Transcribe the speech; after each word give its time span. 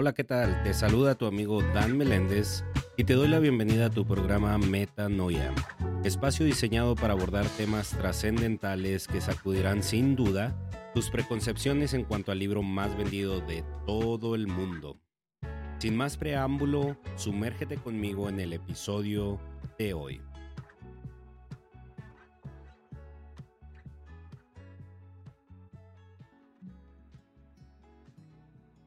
Hola, 0.00 0.14
¿qué 0.14 0.24
tal? 0.24 0.62
Te 0.62 0.72
saluda 0.72 1.14
tu 1.14 1.26
amigo 1.26 1.60
Dan 1.74 1.98
Meléndez 1.98 2.64
y 2.96 3.04
te 3.04 3.12
doy 3.12 3.28
la 3.28 3.38
bienvenida 3.38 3.84
a 3.84 3.90
tu 3.90 4.06
programa 4.06 4.56
Metanoia, 4.56 5.52
espacio 6.04 6.46
diseñado 6.46 6.94
para 6.94 7.12
abordar 7.12 7.44
temas 7.58 7.90
trascendentales 7.90 9.06
que 9.06 9.20
sacudirán 9.20 9.82
sin 9.82 10.16
duda 10.16 10.56
tus 10.94 11.10
preconcepciones 11.10 11.92
en 11.92 12.04
cuanto 12.04 12.32
al 12.32 12.38
libro 12.38 12.62
más 12.62 12.96
vendido 12.96 13.40
de 13.40 13.62
todo 13.84 14.34
el 14.34 14.46
mundo. 14.46 14.96
Sin 15.76 15.98
más 15.98 16.16
preámbulo, 16.16 16.96
sumérgete 17.16 17.76
conmigo 17.76 18.30
en 18.30 18.40
el 18.40 18.54
episodio 18.54 19.38
de 19.78 19.92
hoy. 19.92 20.22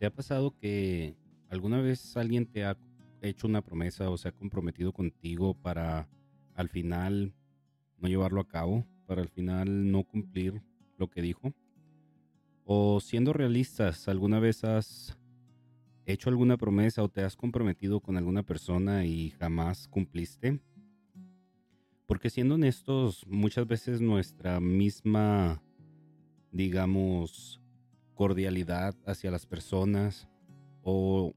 ¿Te 0.04 0.08
ha 0.08 0.14
pasado 0.14 0.54
que 0.60 1.16
alguna 1.50 1.80
vez 1.80 2.18
alguien 2.18 2.46
te 2.46 2.66
ha 2.66 2.76
hecho 3.22 3.48
una 3.48 3.62
promesa 3.62 4.10
o 4.10 4.18
se 4.18 4.28
ha 4.28 4.34
comprometido 4.34 4.92
contigo 4.92 5.54
para 5.54 6.10
al 6.56 6.68
final 6.68 7.34
no 8.00 8.10
llevarlo 8.10 8.42
a 8.42 8.48
cabo, 8.50 8.86
para 9.06 9.22
al 9.22 9.30
final 9.30 9.90
no 9.94 10.04
cumplir 10.04 10.62
lo 10.98 11.10
que 11.10 11.22
dijo? 11.22 11.54
O 12.66 13.00
siendo 13.00 13.32
realistas, 13.32 14.10
¿alguna 14.10 14.42
vez 14.42 14.66
has 14.66 15.18
hecho 16.06 16.30
alguna 16.30 16.58
promesa 16.58 17.02
o 17.02 17.08
te 17.08 17.22
has 17.22 17.38
comprometido 17.38 18.02
con 18.02 18.18
alguna 18.18 18.44
persona 18.44 19.06
y 19.06 19.30
jamás 19.30 19.88
cumpliste? 19.88 20.60
Porque 22.08 22.30
siendo 22.30 22.56
honestos, 22.56 23.26
muchas 23.26 23.66
veces 23.68 24.02
nuestra 24.02 24.60
misma, 24.60 25.64
digamos, 26.52 27.63
cordialidad 28.24 28.96
hacia 29.06 29.32
las 29.32 29.46
personas 29.46 30.30
o 30.82 31.34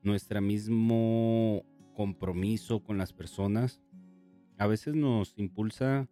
nuestro 0.00 0.40
mismo 0.40 1.66
compromiso 1.94 2.82
con 2.82 2.96
las 2.96 3.12
personas 3.12 3.82
a 4.56 4.66
veces 4.66 4.94
nos 4.94 5.34
impulsa 5.36 6.08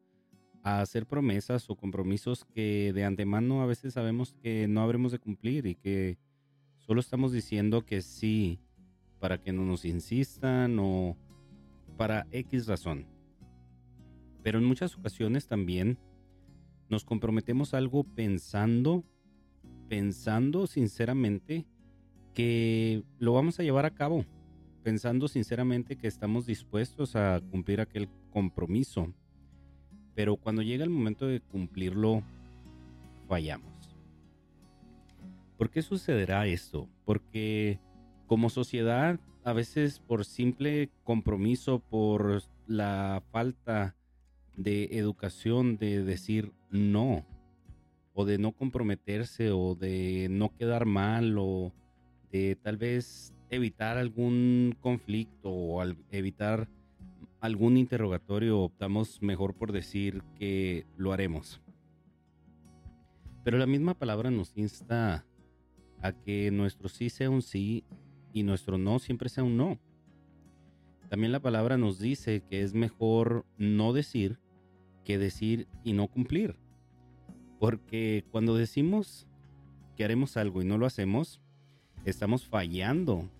a 0.62 0.82
hacer 0.82 1.06
promesas 1.06 1.70
o 1.70 1.76
compromisos 1.76 2.44
que 2.44 2.92
de 2.92 3.06
antemano 3.06 3.62
a 3.62 3.66
veces 3.66 3.94
sabemos 3.94 4.34
que 4.34 4.68
no 4.68 4.82
habremos 4.82 5.12
de 5.12 5.18
cumplir 5.18 5.64
y 5.64 5.76
que 5.76 6.18
solo 6.76 7.00
estamos 7.00 7.32
diciendo 7.32 7.86
que 7.86 8.02
sí 8.02 8.60
para 9.18 9.40
que 9.40 9.54
no 9.54 9.64
nos 9.64 9.86
insistan 9.86 10.76
o 10.78 11.16
para 11.96 12.26
X 12.32 12.66
razón. 12.66 13.06
Pero 14.42 14.58
en 14.58 14.66
muchas 14.66 14.94
ocasiones 14.94 15.46
también 15.46 15.98
nos 16.90 17.06
comprometemos 17.06 17.72
algo 17.72 18.04
pensando 18.04 19.06
pensando 19.92 20.66
sinceramente 20.66 21.66
que 22.32 23.02
lo 23.18 23.34
vamos 23.34 23.60
a 23.60 23.62
llevar 23.62 23.84
a 23.84 23.94
cabo, 23.94 24.24
pensando 24.82 25.28
sinceramente 25.28 25.96
que 25.96 26.08
estamos 26.08 26.46
dispuestos 26.46 27.14
a 27.14 27.42
cumplir 27.50 27.78
aquel 27.78 28.08
compromiso. 28.30 29.12
Pero 30.14 30.36
cuando 30.36 30.62
llega 30.62 30.82
el 30.82 30.88
momento 30.88 31.26
de 31.26 31.40
cumplirlo, 31.40 32.22
fallamos. 33.28 33.94
¿Por 35.58 35.68
qué 35.68 35.82
sucederá 35.82 36.46
esto? 36.46 36.88
Porque 37.04 37.78
como 38.26 38.48
sociedad, 38.48 39.20
a 39.44 39.52
veces 39.52 40.00
por 40.00 40.24
simple 40.24 40.88
compromiso, 41.04 41.80
por 41.80 42.42
la 42.66 43.22
falta 43.30 43.94
de 44.56 44.84
educación 44.92 45.76
de 45.76 46.02
decir 46.02 46.50
no, 46.70 47.26
o 48.14 48.24
de 48.24 48.38
no 48.38 48.52
comprometerse 48.52 49.50
o 49.50 49.74
de 49.74 50.28
no 50.30 50.54
quedar 50.54 50.84
mal 50.86 51.36
o 51.38 51.72
de 52.30 52.56
tal 52.56 52.76
vez 52.76 53.34
evitar 53.50 53.98
algún 53.98 54.76
conflicto 54.80 55.50
o 55.50 55.82
evitar 56.10 56.68
algún 57.40 57.76
interrogatorio, 57.76 58.60
optamos 58.60 59.20
mejor 59.20 59.54
por 59.54 59.72
decir 59.72 60.22
que 60.38 60.86
lo 60.96 61.12
haremos. 61.12 61.60
Pero 63.44 63.58
la 63.58 63.66
misma 63.66 63.94
palabra 63.94 64.30
nos 64.30 64.56
insta 64.56 65.26
a 66.00 66.12
que 66.12 66.50
nuestro 66.52 66.88
sí 66.88 67.10
sea 67.10 67.30
un 67.30 67.42
sí 67.42 67.84
y 68.32 68.44
nuestro 68.44 68.78
no 68.78 68.98
siempre 68.98 69.28
sea 69.28 69.44
un 69.44 69.56
no. 69.56 69.78
También 71.08 71.32
la 71.32 71.40
palabra 71.40 71.76
nos 71.76 71.98
dice 71.98 72.42
que 72.48 72.62
es 72.62 72.74
mejor 72.74 73.44
no 73.58 73.92
decir 73.92 74.38
que 75.04 75.18
decir 75.18 75.66
y 75.82 75.92
no 75.92 76.06
cumplir. 76.08 76.61
Porque 77.62 78.24
cuando 78.32 78.56
decimos 78.56 79.28
que 79.96 80.02
haremos 80.02 80.36
algo 80.36 80.62
y 80.62 80.64
no 80.64 80.78
lo 80.78 80.86
hacemos, 80.86 81.40
estamos 82.04 82.44
fallando, 82.44 83.30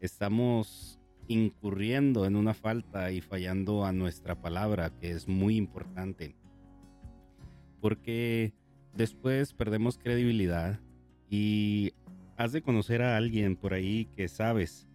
estamos 0.00 0.98
incurriendo 1.28 2.26
en 2.26 2.34
una 2.34 2.52
falta 2.52 3.12
y 3.12 3.20
fallando 3.20 3.84
a 3.84 3.92
nuestra 3.92 4.34
palabra, 4.34 4.90
que 4.98 5.12
es 5.12 5.28
muy 5.28 5.56
importante. 5.56 6.34
Porque 7.80 8.54
después 8.92 9.52
perdemos 9.52 9.98
credibilidad 9.98 10.80
y 11.28 11.92
has 12.36 12.50
de 12.50 12.62
conocer 12.62 13.02
a 13.02 13.16
alguien 13.16 13.54
por 13.54 13.72
ahí 13.72 14.06
que 14.16 14.26
sabes 14.26 14.88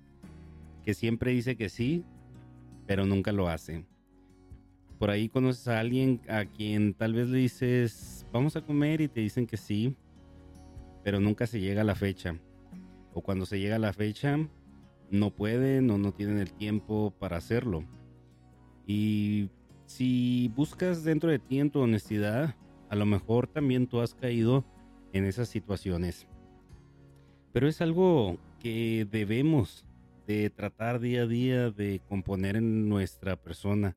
que 0.83 0.93
siempre 0.93 1.31
dice 1.31 1.55
que 1.55 1.69
sí, 1.69 2.03
pero 2.85 3.05
nunca 3.05 3.31
lo 3.31 3.47
hace. 3.47 3.85
Por 4.99 5.09
ahí 5.09 5.29
conoces 5.29 5.67
a 5.67 5.79
alguien 5.79 6.21
a 6.29 6.45
quien 6.45 6.93
tal 6.93 7.13
vez 7.13 7.27
le 7.27 7.37
dices 7.37 8.15
vamos 8.31 8.55
a 8.55 8.61
comer 8.61 8.99
y 8.99 9.07
te 9.07 9.21
dicen 9.21 9.47
que 9.47 9.55
sí, 9.55 9.95
pero 11.03 11.19
nunca 11.19 11.47
se 11.47 11.59
llega 11.61 11.81
a 11.81 11.85
la 11.85 11.95
fecha. 11.95 12.37
O 13.13 13.21
cuando 13.21 13.45
se 13.45 13.59
llega 13.59 13.77
a 13.77 13.79
la 13.79 13.93
fecha, 13.93 14.37
no 15.09 15.29
pueden 15.31 15.89
o 15.89 15.97
no 15.97 16.11
tienen 16.11 16.39
el 16.39 16.51
tiempo 16.51 17.13
para 17.17 17.37
hacerlo. 17.37 17.85
Y 18.85 19.49
si 19.85 20.51
buscas 20.55 21.03
dentro 21.03 21.29
de 21.29 21.39
ti 21.39 21.59
en 21.59 21.71
tu 21.71 21.79
honestidad, 21.79 22.55
a 22.89 22.95
lo 22.95 23.05
mejor 23.05 23.47
también 23.47 23.87
tú 23.87 24.01
has 24.01 24.13
caído 24.13 24.65
en 25.13 25.25
esas 25.25 25.47
situaciones. 25.47 26.27
Pero 27.53 27.69
es 27.69 27.79
algo 27.79 28.37
que 28.59 29.07
debemos 29.09 29.85
de 30.27 30.49
tratar 30.49 30.99
día 30.99 31.21
a 31.21 31.27
día 31.27 31.71
de 31.71 32.01
componer 32.09 32.57
en 32.57 32.89
nuestra 32.89 33.35
persona. 33.41 33.95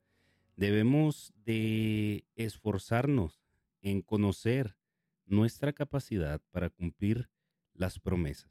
Debemos 0.59 1.33
de 1.45 2.25
esforzarnos 2.35 3.41
en 3.81 4.03
conocer 4.03 4.75
nuestra 5.25 5.73
capacidad 5.73 6.43
para 6.51 6.69
cumplir 6.69 7.31
las 7.75 8.01
promesas. 8.01 8.51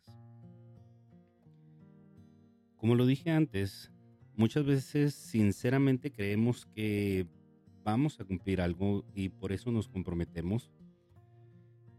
Como 2.78 2.96
lo 2.96 3.06
dije 3.06 3.30
antes, 3.32 3.92
muchas 4.38 4.66
veces 4.66 5.16
sinceramente 5.16 6.10
creemos 6.10 6.66
que 6.68 7.28
vamos 7.84 8.22
a 8.22 8.24
cumplir 8.24 8.62
algo 8.62 9.04
y 9.14 9.28
por 9.28 9.52
eso 9.52 9.70
nos 9.74 9.90
comprometemos, 9.90 10.72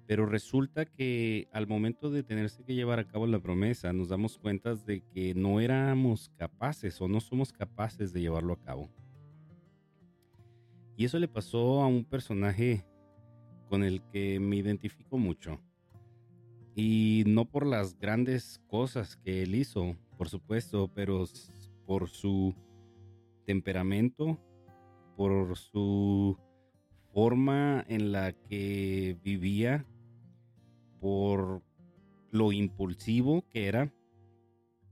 pero 0.06 0.24
resulta 0.24 0.86
que 0.86 1.48
al 1.52 1.66
momento 1.66 2.10
de 2.10 2.22
tenerse 2.22 2.64
que 2.64 2.74
llevar 2.74 2.98
a 2.98 3.06
cabo 3.06 3.26
la 3.26 3.40
promesa 3.40 3.92
nos 3.92 4.08
damos 4.08 4.38
cuenta 4.38 4.74
de 4.74 5.02
que 5.02 5.34
no 5.34 5.60
éramos 5.60 6.30
capaces 6.38 6.98
o 7.02 7.08
no 7.08 7.20
somos 7.20 7.52
capaces 7.52 8.14
de 8.14 8.22
llevarlo 8.22 8.54
a 8.54 8.60
cabo. 8.62 8.90
Y 10.98 11.04
eso 11.04 11.20
le 11.20 11.28
pasó 11.28 11.80
a 11.80 11.86
un 11.86 12.04
personaje 12.04 12.84
con 13.68 13.84
el 13.84 14.02
que 14.10 14.40
me 14.40 14.56
identifico 14.56 15.16
mucho. 15.16 15.60
Y 16.74 17.22
no 17.24 17.44
por 17.44 17.64
las 17.64 17.96
grandes 18.00 18.60
cosas 18.66 19.16
que 19.16 19.44
él 19.44 19.54
hizo, 19.54 19.96
por 20.16 20.28
supuesto, 20.28 20.90
pero 20.92 21.24
por 21.86 22.08
su 22.08 22.52
temperamento, 23.46 24.40
por 25.16 25.56
su 25.56 26.36
forma 27.14 27.84
en 27.86 28.10
la 28.10 28.32
que 28.32 29.16
vivía, 29.22 29.86
por 30.98 31.62
lo 32.32 32.50
impulsivo 32.50 33.44
que 33.48 33.68
era 33.68 33.94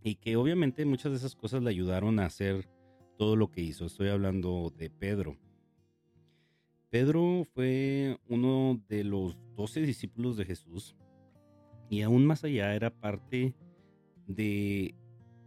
y 0.04 0.14
que 0.14 0.36
obviamente 0.36 0.84
muchas 0.84 1.10
de 1.10 1.18
esas 1.18 1.34
cosas 1.34 1.64
le 1.64 1.70
ayudaron 1.70 2.20
a 2.20 2.26
hacer 2.26 2.68
todo 3.18 3.34
lo 3.34 3.50
que 3.50 3.62
hizo. 3.62 3.86
Estoy 3.86 4.10
hablando 4.10 4.72
de 4.78 4.88
Pedro. 4.88 5.36
Pedro 6.90 7.44
fue 7.52 8.18
uno 8.28 8.80
de 8.88 9.02
los 9.02 9.36
doce 9.56 9.80
discípulos 9.80 10.36
de 10.36 10.44
Jesús 10.44 10.96
y 11.90 12.02
aún 12.02 12.24
más 12.24 12.44
allá 12.44 12.74
era 12.74 12.90
parte 12.90 13.54
de 14.26 14.94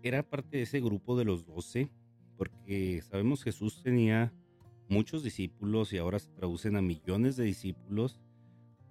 era 0.03 0.23
parte 0.23 0.57
de 0.57 0.63
ese 0.63 0.81
grupo 0.81 1.17
de 1.17 1.25
los 1.25 1.45
doce 1.45 1.89
porque 2.37 3.01
sabemos 3.01 3.43
Jesús 3.43 3.81
tenía 3.83 4.33
muchos 4.89 5.23
discípulos 5.23 5.93
y 5.93 5.97
ahora 5.97 6.19
se 6.19 6.31
traducen 6.31 6.75
a 6.75 6.81
millones 6.81 7.37
de 7.37 7.45
discípulos 7.45 8.19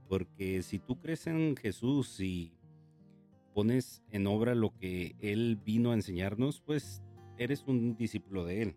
porque 0.09 0.63
si 0.63 0.79
tú 0.79 0.99
crees 1.01 1.27
en 1.27 1.55
Jesús 1.57 2.19
y 2.21 2.55
pones 3.55 4.03
en 4.11 4.27
obra 4.27 4.55
lo 4.55 4.75
que 4.79 5.17
él 5.21 5.61
vino 5.63 5.91
a 5.91 5.95
enseñarnos 5.95 6.63
pues 6.63 7.03
eres 7.37 7.65
un 7.67 7.97
discípulo 7.97 8.45
de 8.45 8.63
él. 8.63 8.77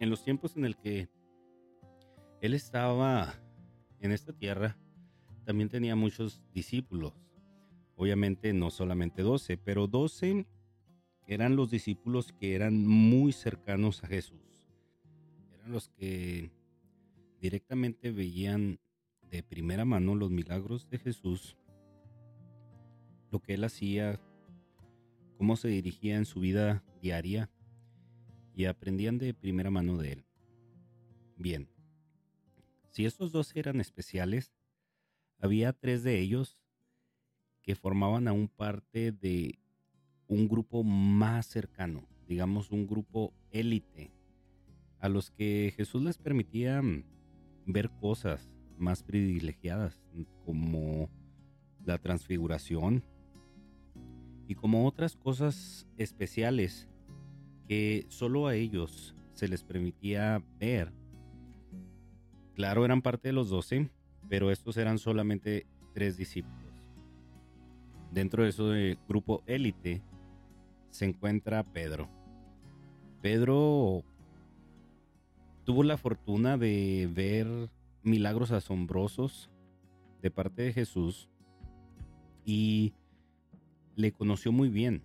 En 0.00 0.10
los 0.10 0.22
tiempos 0.22 0.56
en 0.56 0.64
el 0.64 0.76
que 0.76 1.08
él 2.42 2.54
estaba 2.54 3.34
en 4.00 4.10
esta 4.10 4.32
tierra, 4.32 4.76
también 5.44 5.68
tenía 5.68 5.94
muchos 5.94 6.42
discípulos. 6.52 7.14
Obviamente 7.94 8.52
no 8.52 8.70
solamente 8.70 9.22
doce, 9.22 9.56
pero 9.56 9.86
doce 9.86 10.44
eran 11.28 11.54
los 11.54 11.70
discípulos 11.70 12.32
que 12.32 12.56
eran 12.56 12.84
muy 12.84 13.32
cercanos 13.32 14.02
a 14.02 14.08
Jesús. 14.08 14.40
Eran 15.54 15.70
los 15.70 15.88
que 15.90 16.50
directamente 17.40 18.10
veían 18.10 18.80
de 19.30 19.44
primera 19.44 19.84
mano 19.84 20.16
los 20.16 20.32
milagros 20.32 20.90
de 20.90 20.98
Jesús, 20.98 21.56
lo 23.30 23.38
que 23.38 23.54
él 23.54 23.62
hacía, 23.62 24.20
cómo 25.38 25.54
se 25.54 25.68
dirigía 25.68 26.16
en 26.16 26.24
su 26.24 26.40
vida 26.40 26.82
diaria 27.00 27.50
y 28.56 28.64
aprendían 28.64 29.18
de 29.18 29.32
primera 29.32 29.70
mano 29.70 29.96
de 29.96 30.14
él. 30.14 30.24
Bien, 31.36 31.71
si 32.92 33.06
estos 33.06 33.32
dos 33.32 33.56
eran 33.56 33.80
especiales, 33.80 34.52
había 35.40 35.72
tres 35.72 36.02
de 36.02 36.20
ellos 36.20 36.58
que 37.62 37.74
formaban 37.74 38.28
aún 38.28 38.48
parte 38.48 39.12
de 39.12 39.58
un 40.28 40.46
grupo 40.46 40.84
más 40.84 41.46
cercano, 41.46 42.06
digamos 42.28 42.70
un 42.70 42.86
grupo 42.86 43.32
élite, 43.50 44.12
a 44.98 45.08
los 45.08 45.30
que 45.30 45.72
Jesús 45.74 46.02
les 46.02 46.18
permitía 46.18 46.82
mm, 46.82 47.04
ver 47.66 47.90
cosas 47.98 48.50
más 48.76 49.02
privilegiadas, 49.02 50.02
como 50.44 51.08
la 51.86 51.96
transfiguración 51.96 53.02
y 54.48 54.54
como 54.54 54.86
otras 54.86 55.16
cosas 55.16 55.88
especiales 55.96 56.90
que 57.66 58.04
solo 58.08 58.48
a 58.48 58.54
ellos 58.54 59.16
se 59.32 59.48
les 59.48 59.64
permitía 59.64 60.44
ver. 60.60 60.92
Claro, 62.62 62.84
eran 62.84 63.02
parte 63.02 63.26
de 63.26 63.32
los 63.32 63.48
doce, 63.48 63.90
pero 64.28 64.52
estos 64.52 64.76
eran 64.76 64.98
solamente 64.98 65.66
tres 65.94 66.16
discípulos. 66.16 66.72
Dentro 68.12 68.44
de 68.44 68.50
ese 68.50 68.98
grupo 69.08 69.42
élite 69.46 70.00
se 70.90 71.06
encuentra 71.06 71.64
Pedro. 71.64 72.08
Pedro 73.20 74.04
tuvo 75.64 75.82
la 75.82 75.96
fortuna 75.96 76.56
de 76.56 77.10
ver 77.12 77.48
milagros 78.04 78.52
asombrosos 78.52 79.50
de 80.22 80.30
parte 80.30 80.62
de 80.62 80.72
Jesús 80.72 81.28
y 82.44 82.94
le 83.96 84.12
conoció 84.12 84.52
muy 84.52 84.68
bien. 84.68 85.02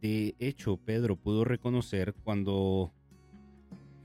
De 0.00 0.34
hecho, 0.38 0.78
Pedro 0.78 1.16
pudo 1.16 1.44
reconocer 1.44 2.14
cuando 2.24 2.94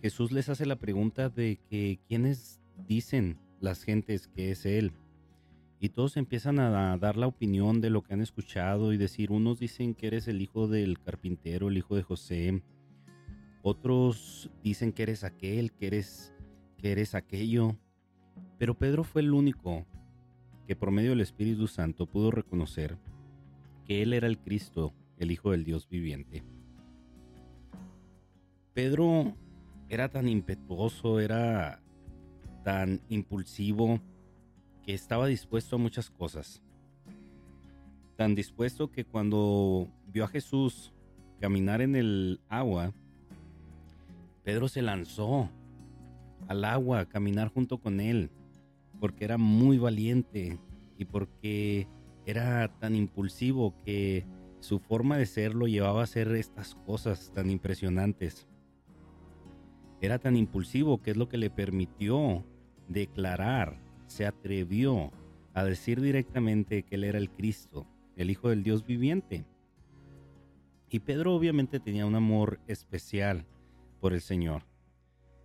Jesús 0.01 0.31
les 0.31 0.49
hace 0.49 0.65
la 0.65 0.77
pregunta 0.77 1.29
de 1.29 1.59
que 1.69 1.99
quiénes 2.07 2.59
dicen 2.87 3.37
las 3.59 3.83
gentes 3.83 4.27
que 4.27 4.51
es 4.51 4.65
Él 4.65 4.93
y 5.79 5.89
todos 5.89 6.17
empiezan 6.17 6.59
a 6.59 6.97
dar 6.97 7.17
la 7.17 7.27
opinión 7.27 7.81
de 7.81 7.89
lo 7.89 8.03
que 8.03 8.13
han 8.13 8.21
escuchado 8.21 8.93
y 8.93 8.97
decir, 8.97 9.31
unos 9.31 9.59
dicen 9.59 9.95
que 9.95 10.07
eres 10.07 10.27
el 10.27 10.41
hijo 10.41 10.67
del 10.67 10.99
carpintero, 10.99 11.69
el 11.69 11.77
hijo 11.77 11.95
de 11.95 12.03
José, 12.03 12.61
otros 13.63 14.49
dicen 14.63 14.91
que 14.91 15.03
eres 15.03 15.23
aquel, 15.23 15.71
que 15.71 15.87
eres, 15.87 16.33
que 16.77 16.91
eres 16.91 17.15
aquello. 17.15 17.75
Pero 18.57 18.77
Pedro 18.77 19.03
fue 19.03 19.21
el 19.21 19.33
único 19.33 19.85
que 20.67 20.75
por 20.75 20.91
medio 20.91 21.11
del 21.11 21.21
Espíritu 21.21 21.67
Santo 21.67 22.05
pudo 22.05 22.31
reconocer 22.31 22.97
que 23.85 24.01
él 24.01 24.13
era 24.13 24.27
el 24.27 24.39
Cristo, 24.39 24.93
el 25.17 25.31
Hijo 25.31 25.51
del 25.51 25.63
Dios 25.63 25.89
viviente. 25.89 26.43
Pedro 28.73 29.35
era 29.91 30.07
tan 30.07 30.29
impetuoso, 30.29 31.19
era 31.19 31.81
tan 32.63 33.01
impulsivo, 33.09 33.99
que 34.85 34.93
estaba 34.93 35.27
dispuesto 35.27 35.75
a 35.75 35.79
muchas 35.79 36.09
cosas. 36.09 36.63
Tan 38.15 38.33
dispuesto 38.33 38.89
que 38.89 39.03
cuando 39.03 39.89
vio 40.07 40.23
a 40.23 40.29
Jesús 40.29 40.93
caminar 41.41 41.81
en 41.81 41.97
el 41.97 42.39
agua, 42.47 42.93
Pedro 44.45 44.69
se 44.69 44.81
lanzó 44.81 45.49
al 46.47 46.63
agua 46.63 47.01
a 47.01 47.09
caminar 47.09 47.49
junto 47.49 47.77
con 47.77 47.99
él, 47.99 48.31
porque 49.01 49.25
era 49.25 49.37
muy 49.37 49.77
valiente 49.77 50.57
y 50.97 51.03
porque 51.03 51.89
era 52.25 52.69
tan 52.79 52.95
impulsivo 52.95 53.75
que 53.83 54.25
su 54.61 54.79
forma 54.79 55.17
de 55.17 55.25
ser 55.25 55.53
lo 55.53 55.67
llevaba 55.67 55.99
a 55.99 56.05
hacer 56.05 56.33
estas 56.33 56.75
cosas 56.75 57.33
tan 57.33 57.49
impresionantes. 57.49 58.47
Era 60.01 60.17
tan 60.17 60.35
impulsivo 60.35 60.99
que 60.99 61.11
es 61.11 61.17
lo 61.17 61.29
que 61.29 61.37
le 61.37 61.51
permitió 61.51 62.43
declarar 62.87 63.79
se 64.07 64.25
atrevió 64.25 65.11
a 65.53 65.63
decir 65.63 66.01
directamente 66.01 66.83
que 66.83 66.95
él 66.95 67.03
era 67.03 67.19
el 67.19 67.29
Cristo, 67.29 67.87
el 68.15 68.31
Hijo 68.31 68.49
del 68.49 68.63
Dios 68.63 68.83
viviente. 68.83 69.45
Y 70.89 70.99
Pedro 70.99 71.35
obviamente 71.35 71.79
tenía 71.79 72.07
un 72.07 72.15
amor 72.15 72.59
especial 72.67 73.45
por 73.99 74.13
el 74.13 74.21
Señor. 74.21 74.65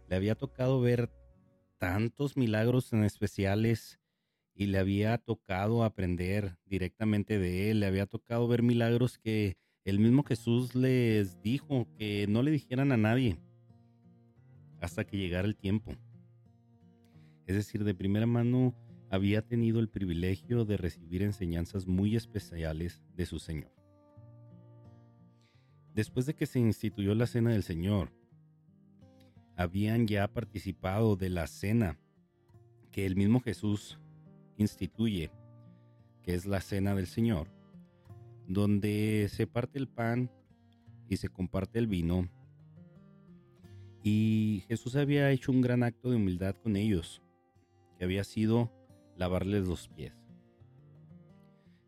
Le 0.08 0.16
había 0.16 0.34
tocado 0.34 0.80
ver 0.80 1.10
tantos 1.78 2.36
milagros 2.38 2.88
tan 2.88 3.04
especiales 3.04 4.00
y 4.54 4.66
le 4.66 4.78
había 4.78 5.18
tocado 5.18 5.84
aprender 5.84 6.56
directamente 6.64 7.38
de 7.38 7.70
él, 7.70 7.80
le 7.80 7.86
había 7.86 8.06
tocado 8.06 8.48
ver 8.48 8.62
milagros 8.62 9.18
que 9.18 9.58
el 9.84 10.00
mismo 10.00 10.24
Jesús 10.24 10.74
les 10.74 11.42
dijo 11.42 11.86
que 11.98 12.26
no 12.26 12.42
le 12.42 12.50
dijeran 12.50 12.90
a 12.90 12.96
nadie 12.96 13.38
hasta 14.80 15.04
que 15.04 15.16
llegara 15.16 15.46
el 15.46 15.56
tiempo. 15.56 15.92
Es 17.46 17.54
decir, 17.54 17.84
de 17.84 17.94
primera 17.94 18.26
mano 18.26 18.74
había 19.10 19.42
tenido 19.42 19.78
el 19.80 19.88
privilegio 19.88 20.64
de 20.64 20.76
recibir 20.76 21.22
enseñanzas 21.22 21.86
muy 21.86 22.16
especiales 22.16 23.02
de 23.14 23.26
su 23.26 23.38
Señor. 23.38 23.72
Después 25.94 26.26
de 26.26 26.34
que 26.34 26.46
se 26.46 26.58
instituyó 26.58 27.14
la 27.14 27.26
Cena 27.26 27.52
del 27.52 27.62
Señor, 27.62 28.12
habían 29.56 30.06
ya 30.06 30.28
participado 30.28 31.16
de 31.16 31.30
la 31.30 31.46
cena 31.46 31.98
que 32.90 33.06
el 33.06 33.16
mismo 33.16 33.40
Jesús 33.40 33.98
instituye, 34.58 35.30
que 36.22 36.34
es 36.34 36.44
la 36.44 36.60
Cena 36.60 36.94
del 36.94 37.06
Señor, 37.06 37.48
donde 38.46 39.28
se 39.30 39.46
parte 39.46 39.78
el 39.78 39.88
pan 39.88 40.30
y 41.08 41.16
se 41.16 41.28
comparte 41.28 41.78
el 41.78 41.86
vino. 41.86 42.28
Y 44.08 44.62
Jesús 44.68 44.94
había 44.94 45.32
hecho 45.32 45.50
un 45.50 45.60
gran 45.60 45.82
acto 45.82 46.10
de 46.10 46.16
humildad 46.16 46.54
con 46.54 46.76
ellos 46.76 47.24
que 47.98 48.04
había 48.04 48.22
sido 48.22 48.70
lavarles 49.16 49.66
los 49.66 49.88
pies. 49.88 50.14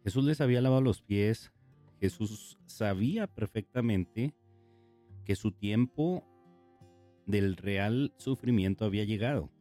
Jesús 0.03 0.25
les 0.25 0.41
había 0.41 0.61
lavado 0.61 0.83
los 0.83 1.01
pies. 1.01 1.53
Jesús 2.01 2.59
sabía 2.67 3.29
perfectamente 3.29 4.35
que 5.25 5.37
su 5.37 5.53
tiempo 5.53 6.25
del 7.25 7.57
real 7.57 8.13
sufrimiento 8.17 8.85
había 8.85 9.05
llegado. 9.05 9.53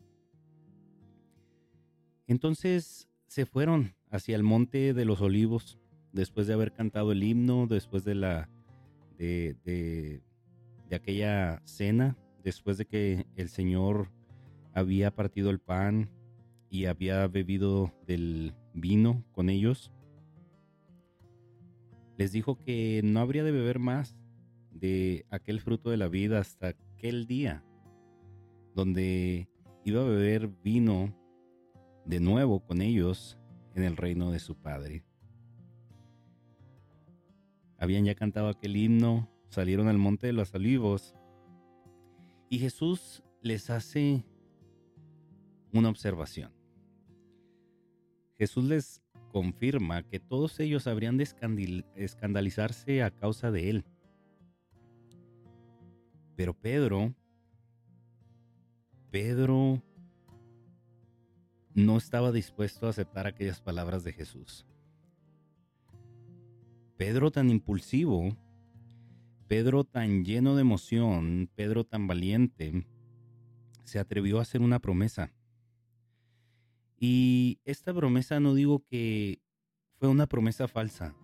Entonces 2.25 3.07
se 3.27 3.45
fueron 3.45 3.93
hacia 4.09 4.35
el 4.35 4.41
monte 4.41 4.95
de 4.95 5.05
los 5.05 5.21
olivos 5.21 5.77
después 6.11 6.47
de 6.47 6.55
haber 6.55 6.73
cantado 6.73 7.11
el 7.11 7.21
himno, 7.21 7.67
después 7.67 8.03
de 8.03 8.15
la 8.15 8.49
de, 9.19 9.55
de, 9.63 10.95
aquella 10.95 11.61
cena, 11.65 12.17
después 12.43 12.77
de 12.77 12.85
que 12.85 13.25
el 13.35 13.49
Señor 13.49 14.11
había 14.73 15.11
partido 15.11 15.49
el 15.49 15.59
pan 15.59 16.09
y 16.69 16.85
había 16.85 17.27
bebido 17.27 17.93
del 18.05 18.53
vino 18.73 19.23
con 19.31 19.49
ellos, 19.49 19.91
les 22.17 22.31
dijo 22.31 22.61
que 22.63 23.01
no 23.03 23.19
habría 23.19 23.43
de 23.43 23.51
beber 23.51 23.79
más 23.79 24.15
de 24.71 25.25
aquel 25.29 25.59
fruto 25.61 25.89
de 25.89 25.97
la 25.97 26.07
vida 26.07 26.39
hasta 26.39 26.69
aquel 26.69 27.27
día 27.27 27.63
donde 28.77 29.49
iba 29.85 30.01
a 30.01 30.05
beber 30.05 30.49
vino 30.63 31.11
de 32.05 32.19
nuevo 32.19 32.59
con 32.59 32.81
ellos 32.81 33.39
en 33.73 33.83
el 33.83 33.97
reino 33.97 34.31
de 34.31 34.37
su 34.37 34.55
Padre. 34.55 35.03
Habían 37.79 38.05
ya 38.05 38.13
cantado 38.13 38.49
aquel 38.49 38.75
himno, 38.77 39.29
salieron 39.49 39.87
al 39.87 39.97
monte 39.97 40.27
de 40.27 40.33
los 40.33 40.53
olivos 40.53 41.15
y 42.49 42.59
Jesús 42.59 43.23
les 43.41 43.69
hace 43.69 44.25
una 45.73 45.89
observación. 45.89 46.51
Jesús 48.37 48.65
les 48.65 49.01
confirma 49.31 50.03
que 50.03 50.19
todos 50.19 50.59
ellos 50.59 50.87
habrían 50.87 51.17
de 51.17 51.27
escandalizarse 51.95 53.03
a 53.03 53.11
causa 53.11 53.51
de 53.51 53.69
él. 53.69 53.85
Pero 56.35 56.53
Pedro, 56.53 57.13
Pedro 59.11 59.81
no 61.73 61.97
estaba 61.97 62.31
dispuesto 62.31 62.87
a 62.87 62.91
aceptar 62.91 63.27
aquellas 63.27 63.59
palabras 63.61 64.03
de 64.03 64.13
Jesús. 64.13 64.65
Pedro 66.97 67.31
tan 67.31 67.49
impulsivo, 67.49 68.35
Pedro 69.47 69.85
tan 69.85 70.25
lleno 70.25 70.55
de 70.55 70.61
emoción, 70.61 71.49
Pedro 71.55 71.85
tan 71.85 72.05
valiente, 72.05 72.85
se 73.85 73.99
atrevió 73.99 74.39
a 74.39 74.41
hacer 74.41 74.61
una 74.61 74.79
promesa. 74.79 75.31
Y 76.99 77.59
esta 77.63 77.93
promesa 77.93 78.41
no 78.41 78.53
digo 78.53 78.83
que 78.89 79.39
fue 79.99 80.09
una 80.09 80.27
promesa 80.27 80.67
falsa. 80.67 81.15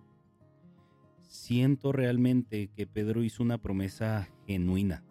Siento 1.18 1.92
realmente 1.92 2.68
que 2.68 2.86
Pedro 2.86 3.22
hizo 3.22 3.42
una 3.42 3.58
promesa 3.58 4.30
genuina. 4.46 5.04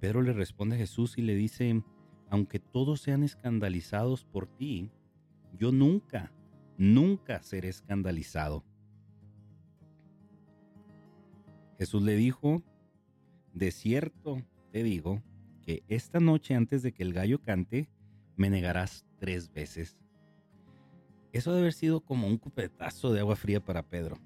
Pedro 0.00 0.20
le 0.20 0.34
responde 0.34 0.76
a 0.76 0.78
Jesús 0.78 1.16
y 1.16 1.22
le 1.22 1.34
dice, 1.34 1.82
aunque 2.28 2.58
todos 2.58 3.00
sean 3.00 3.22
escandalizados 3.22 4.24
por 4.24 4.46
ti, 4.46 4.90
yo 5.58 5.72
nunca, 5.72 6.30
nunca 6.76 7.42
seré 7.42 7.68
escandalizado. 7.68 8.64
Jesús 11.78 12.02
le 12.02 12.16
dijo, 12.16 12.62
de 13.54 13.70
cierto 13.70 14.42
te 14.72 14.82
digo 14.82 15.22
que 15.62 15.82
esta 15.88 16.20
noche 16.20 16.54
antes 16.54 16.82
de 16.82 16.92
que 16.92 17.02
el 17.02 17.12
gallo 17.12 17.40
cante, 17.40 17.88
me 18.36 18.50
negarás 18.50 19.04
tres 19.18 19.52
veces. 19.52 19.98
Eso 21.32 21.50
debe 21.50 21.62
haber 21.62 21.72
sido 21.72 22.00
como 22.00 22.26
un 22.26 22.38
cupetazo 22.38 23.12
de 23.12 23.20
agua 23.20 23.36
fría 23.36 23.64
para 23.64 23.82
Pedro. 23.82 24.18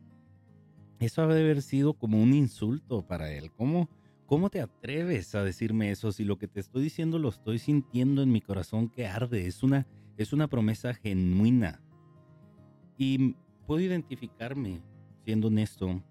Eso 1.01 1.27
debe 1.27 1.41
haber 1.41 1.63
sido 1.63 1.95
como 1.95 2.23
un 2.23 2.33
insulto 2.33 3.07
para 3.07 3.33
él. 3.33 3.51
¿Cómo, 3.53 3.89
¿Cómo 4.27 4.51
te 4.51 4.61
atreves 4.61 5.35
a 5.35 5.43
decirme 5.43 5.91
eso 5.91 6.13
si 6.13 6.25
lo 6.25 6.39
que 6.39 6.47
te 6.47 6.61
estoy 6.61 6.83
diciendo 6.83 7.19
lo 7.19 7.29
estoy 7.29 7.59
sintiendo 7.59 8.23
en 8.23 8.31
mi 8.31 8.41
corazón 8.41 8.89
que 8.89 9.07
arde? 9.07 9.47
Es 9.47 9.63
una, 9.63 9.87
es 10.17 10.33
una 10.33 10.49
promesa 10.49 10.95
genuina. 10.95 11.83
Y 12.97 13.35
puedo 13.67 13.81
identificarme 13.81 14.81
siendo 15.25 15.49
honesto. 15.49 16.03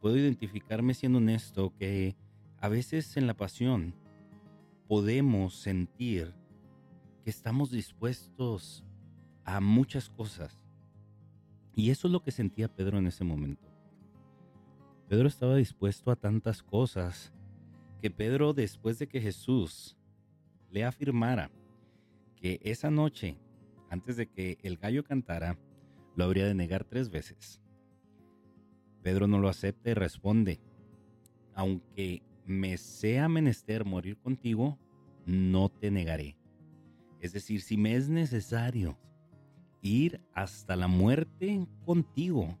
Puedo 0.00 0.16
identificarme 0.16 0.94
siendo 0.94 1.18
honesto 1.18 1.74
que 1.78 2.16
a 2.58 2.68
veces 2.68 3.16
en 3.16 3.26
la 3.26 3.34
pasión 3.34 3.94
podemos 4.88 5.54
sentir 5.54 6.34
que 7.22 7.30
estamos 7.30 7.70
dispuestos 7.70 8.84
a 9.44 9.60
muchas 9.60 10.08
cosas. 10.08 10.58
Y 11.74 11.90
eso 11.90 12.08
es 12.08 12.12
lo 12.12 12.22
que 12.22 12.30
sentía 12.30 12.74
Pedro 12.74 12.98
en 12.98 13.06
ese 13.06 13.24
momento. 13.24 13.68
Pedro 15.08 15.28
estaba 15.28 15.56
dispuesto 15.56 16.10
a 16.10 16.16
tantas 16.16 16.62
cosas 16.62 17.32
que 18.00 18.10
Pedro, 18.10 18.54
después 18.54 18.98
de 18.98 19.06
que 19.06 19.20
Jesús 19.20 19.96
le 20.70 20.84
afirmara 20.84 21.50
que 22.36 22.58
esa 22.62 22.90
noche, 22.90 23.36
antes 23.90 24.16
de 24.16 24.26
que 24.26 24.58
el 24.62 24.76
gallo 24.76 25.04
cantara, 25.04 25.58
lo 26.16 26.24
habría 26.24 26.46
de 26.46 26.54
negar 26.54 26.84
tres 26.84 27.10
veces. 27.10 27.60
Pedro 29.02 29.26
no 29.26 29.38
lo 29.38 29.48
acepta 29.48 29.90
y 29.90 29.94
responde, 29.94 30.60
aunque 31.54 32.22
me 32.44 32.76
sea 32.76 33.28
menester 33.28 33.84
morir 33.84 34.18
contigo, 34.18 34.78
no 35.26 35.68
te 35.68 35.90
negaré. 35.90 36.36
Es 37.20 37.32
decir, 37.32 37.60
si 37.60 37.76
me 37.76 37.94
es 37.94 38.08
necesario 38.08 38.98
ir 39.82 40.20
hasta 40.34 40.76
la 40.76 40.88
muerte 40.88 41.66
contigo, 41.84 42.58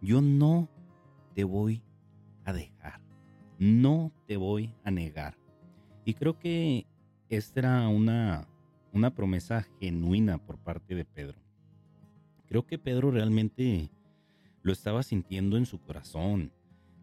yo 0.00 0.20
no 0.20 0.68
te 1.34 1.44
voy 1.44 1.82
a 2.44 2.52
dejar, 2.52 3.00
no 3.58 4.12
te 4.26 4.36
voy 4.36 4.74
a 4.84 4.90
negar. 4.90 5.36
Y 6.04 6.14
creo 6.14 6.38
que 6.38 6.86
esta 7.28 7.60
era 7.60 7.88
una, 7.88 8.46
una 8.92 9.14
promesa 9.14 9.66
genuina 9.80 10.38
por 10.38 10.58
parte 10.58 10.94
de 10.94 11.04
Pedro. 11.04 11.38
Creo 12.46 12.66
que 12.66 12.78
Pedro 12.78 13.10
realmente 13.10 13.90
lo 14.64 14.72
estaba 14.72 15.02
sintiendo 15.02 15.56
en 15.56 15.66
su 15.66 15.78
corazón. 15.80 16.50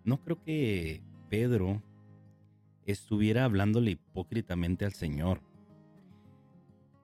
No 0.03 0.21
creo 0.21 0.41
que 0.43 1.01
Pedro 1.29 1.81
estuviera 2.85 3.45
hablándole 3.45 3.91
hipócritamente 3.91 4.83
al 4.83 4.93
Señor. 4.93 5.41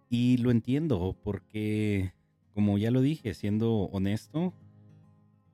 Y 0.10 0.38
lo 0.38 0.50
entiendo 0.52 1.16
porque 1.24 2.12
como 2.56 2.80
ya 2.80 2.90
lo 2.90 3.02
dije, 3.02 3.36
siendo 3.36 3.84
honesto, 3.84 4.52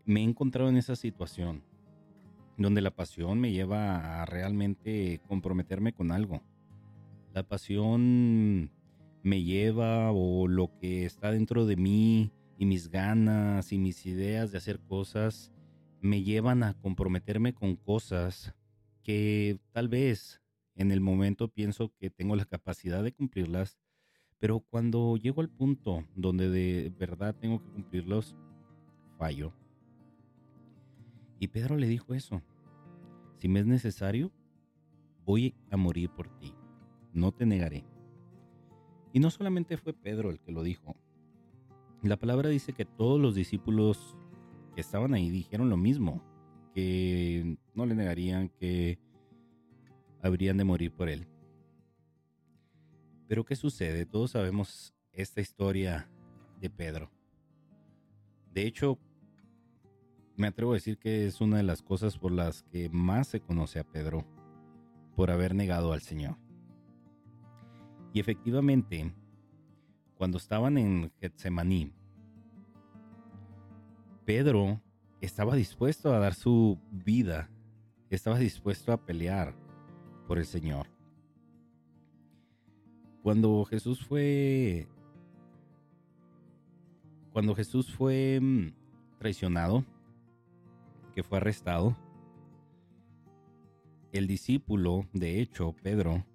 me 0.06 0.22
he 0.22 0.24
encontrado 0.24 0.70
en 0.70 0.78
esa 0.78 0.96
situación 0.96 1.64
donde 2.58 2.82
la 2.82 2.92
pasión 2.92 3.42
me 3.42 3.52
lleva 3.52 4.22
a 4.22 4.26
realmente 4.26 5.20
comprometerme 5.28 5.92
con 5.92 6.12
algo. 6.12 6.42
La 7.34 7.44
pasión 7.44 8.72
me 9.22 9.44
lleva 9.44 10.12
o 10.14 10.48
lo 10.48 10.78
que 10.78 11.06
está 11.06 11.32
dentro 11.32 11.66
de 11.66 11.76
mí 11.76 12.32
y 12.58 12.66
mis 12.66 12.90
ganas 12.90 13.72
y 13.72 13.78
mis 13.78 14.06
ideas 14.06 14.52
de 14.52 14.58
hacer 14.58 14.80
cosas 14.80 15.52
me 16.02 16.24
llevan 16.24 16.64
a 16.64 16.74
comprometerme 16.74 17.54
con 17.54 17.76
cosas 17.76 18.54
que 19.04 19.60
tal 19.72 19.88
vez 19.88 20.42
en 20.76 20.92
el 20.92 21.02
momento 21.02 21.48
pienso 21.48 21.94
que 22.00 22.10
tengo 22.10 22.36
la 22.36 22.46
capacidad 22.46 23.04
de 23.04 23.14
cumplirlas, 23.14 23.78
pero 24.40 24.60
cuando 24.60 25.16
llego 25.18 25.42
al 25.42 25.50
punto 25.50 26.06
donde 26.16 26.50
de 26.50 26.92
verdad 26.98 27.36
tengo 27.36 27.62
que 27.62 27.70
cumplirlos, 27.70 28.36
fallo. 29.18 29.54
Y 31.40 31.48
Pedro 31.48 31.78
le 31.78 31.88
dijo 31.88 32.14
eso. 32.14 32.42
Si 33.40 33.48
me 33.48 33.60
es 33.60 33.66
necesario, 33.66 34.32
voy 35.26 35.56
a 35.70 35.78
morir 35.78 36.10
por 36.10 36.28
ti. 36.40 36.54
No 37.14 37.32
te 37.32 37.46
negaré. 37.46 37.86
Y 39.12 39.20
no 39.20 39.30
solamente 39.30 39.78
fue 39.78 39.94
Pedro 39.94 40.30
el 40.32 40.40
que 40.40 40.52
lo 40.52 40.64
dijo. 40.64 40.96
La 42.04 42.18
palabra 42.18 42.50
dice 42.50 42.74
que 42.74 42.84
todos 42.84 43.18
los 43.18 43.34
discípulos 43.34 44.18
que 44.76 44.82
estaban 44.82 45.14
ahí 45.14 45.30
dijeron 45.30 45.70
lo 45.70 45.78
mismo, 45.78 46.22
que 46.76 47.58
no 47.74 47.86
le 47.86 47.96
negarían, 47.96 48.50
que 48.50 49.00
habrían 50.22 50.58
de 50.58 50.66
morir 50.66 50.92
por 50.92 51.08
él. 51.08 51.30
Pero 53.30 53.46
¿qué 53.46 53.56
sucede? 53.56 54.06
Todos 54.06 54.32
sabemos 54.32 54.94
esta 55.14 55.40
historia 55.40 56.12
de 56.60 56.70
Pedro. 56.70 57.10
De 58.52 58.68
hecho, 58.68 59.00
me 60.36 60.48
atrevo 60.48 60.72
a 60.72 60.76
decir 60.76 60.98
que 60.98 61.26
es 61.26 61.40
una 61.40 61.56
de 61.56 61.64
las 61.64 61.82
cosas 61.82 62.18
por 62.18 62.34
las 62.34 62.64
que 62.64 62.90
más 62.90 63.30
se 63.30 63.40
conoce 63.40 63.80
a 63.80 63.86
Pedro, 63.86 64.26
por 65.16 65.32
haber 65.32 65.56
negado 65.56 65.94
al 65.94 66.02
Señor. 66.02 66.36
Y 68.12 68.20
efectivamente, 68.20 69.14
cuando 70.24 70.38
estaban 70.38 70.78
en 70.78 71.12
Getsemaní, 71.20 71.92
Pedro 74.24 74.80
estaba 75.20 75.54
dispuesto 75.54 76.14
a 76.14 76.20
dar 76.20 76.34
su 76.34 76.80
vida, 76.90 77.50
estaba 78.10 78.40
dispuesto 78.40 78.94
a 78.94 79.06
pelear 79.06 79.54
por 80.26 80.38
el 80.38 80.46
Señor. 80.46 80.88
Cuando 83.22 83.66
Jesús 83.66 84.06
fue. 84.06 84.88
Cuando 87.34 87.54
Jesús 87.54 87.94
fue 87.94 88.40
mm, 88.42 88.68
traicionado, 89.20 89.84
que 91.14 91.24
fue 91.24 91.40
arrestado, 91.40 91.98
el 94.14 94.28
discípulo, 94.28 95.06
de 95.12 95.42
hecho, 95.42 95.76
Pedro, 95.84 96.26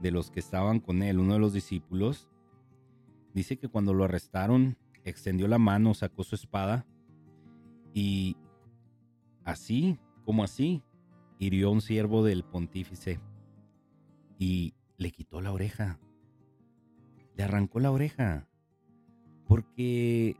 de 0.00 0.10
los 0.10 0.30
que 0.30 0.40
estaban 0.40 0.80
con 0.80 1.02
él, 1.02 1.18
uno 1.18 1.34
de 1.34 1.40
los 1.40 1.52
discípulos, 1.52 2.28
dice 3.34 3.56
que 3.56 3.68
cuando 3.68 3.94
lo 3.94 4.04
arrestaron, 4.04 4.76
extendió 5.04 5.48
la 5.48 5.58
mano, 5.58 5.94
sacó 5.94 6.24
su 6.24 6.34
espada 6.34 6.86
y 7.94 8.36
así 9.44 9.98
como 10.24 10.44
así, 10.44 10.82
hirió 11.38 11.68
a 11.68 11.70
un 11.72 11.80
siervo 11.80 12.22
del 12.22 12.44
pontífice 12.44 13.18
y 14.38 14.74
le 14.98 15.10
quitó 15.10 15.40
la 15.40 15.52
oreja. 15.52 15.98
Le 17.34 17.44
arrancó 17.44 17.80
la 17.80 17.90
oreja. 17.90 18.46
Porque 19.46 20.36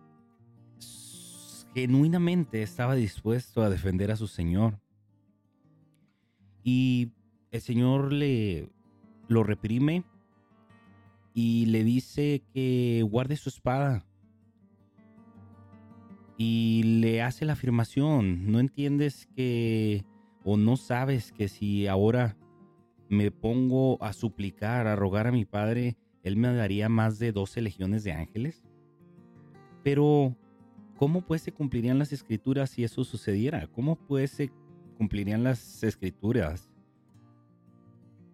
genuinamente 1.72 2.62
estaba 2.62 2.94
dispuesto 2.94 3.62
a 3.62 3.70
defender 3.70 4.10
a 4.10 4.16
su 4.16 4.26
Señor. 4.26 4.78
Y 6.62 7.12
el 7.50 7.62
Señor 7.62 8.12
le 8.12 8.70
lo 9.28 9.44
reprime 9.44 10.04
y 11.34 11.66
le 11.66 11.84
dice 11.84 12.42
que 12.52 13.06
guarde 13.08 13.36
su 13.36 13.48
espada. 13.48 14.04
Y 16.36 16.82
le 17.00 17.22
hace 17.22 17.44
la 17.44 17.54
afirmación, 17.54 18.50
no 18.50 18.60
entiendes 18.60 19.28
que 19.36 20.04
o 20.44 20.56
no 20.56 20.76
sabes 20.76 21.32
que 21.32 21.48
si 21.48 21.86
ahora 21.86 22.36
me 23.08 23.30
pongo 23.30 24.02
a 24.02 24.12
suplicar, 24.12 24.86
a 24.86 24.96
rogar 24.96 25.26
a 25.26 25.32
mi 25.32 25.44
Padre, 25.44 25.96
Él 26.22 26.36
me 26.36 26.52
daría 26.52 26.88
más 26.88 27.18
de 27.18 27.32
12 27.32 27.60
legiones 27.62 28.04
de 28.04 28.12
ángeles. 28.12 28.64
Pero, 29.82 30.36
¿cómo 30.96 31.22
pues 31.22 31.42
se 31.42 31.52
cumplirían 31.52 31.98
las 31.98 32.12
escrituras 32.12 32.70
si 32.70 32.84
eso 32.84 33.04
sucediera? 33.04 33.66
¿Cómo 33.68 33.96
pues 33.96 34.30
se 34.30 34.50
cumplirían 34.96 35.42
las 35.42 35.82
escrituras? 35.82 36.70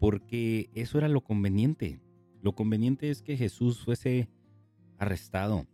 Porque 0.04 0.68
eso 0.74 0.98
era 0.98 1.08
lo 1.08 1.22
conveniente. 1.22 1.98
Lo 2.42 2.54
conveniente 2.54 3.08
es 3.08 3.22
que 3.22 3.38
Jesús 3.38 3.82
fuese 3.82 4.28
arrestado. 4.98 5.66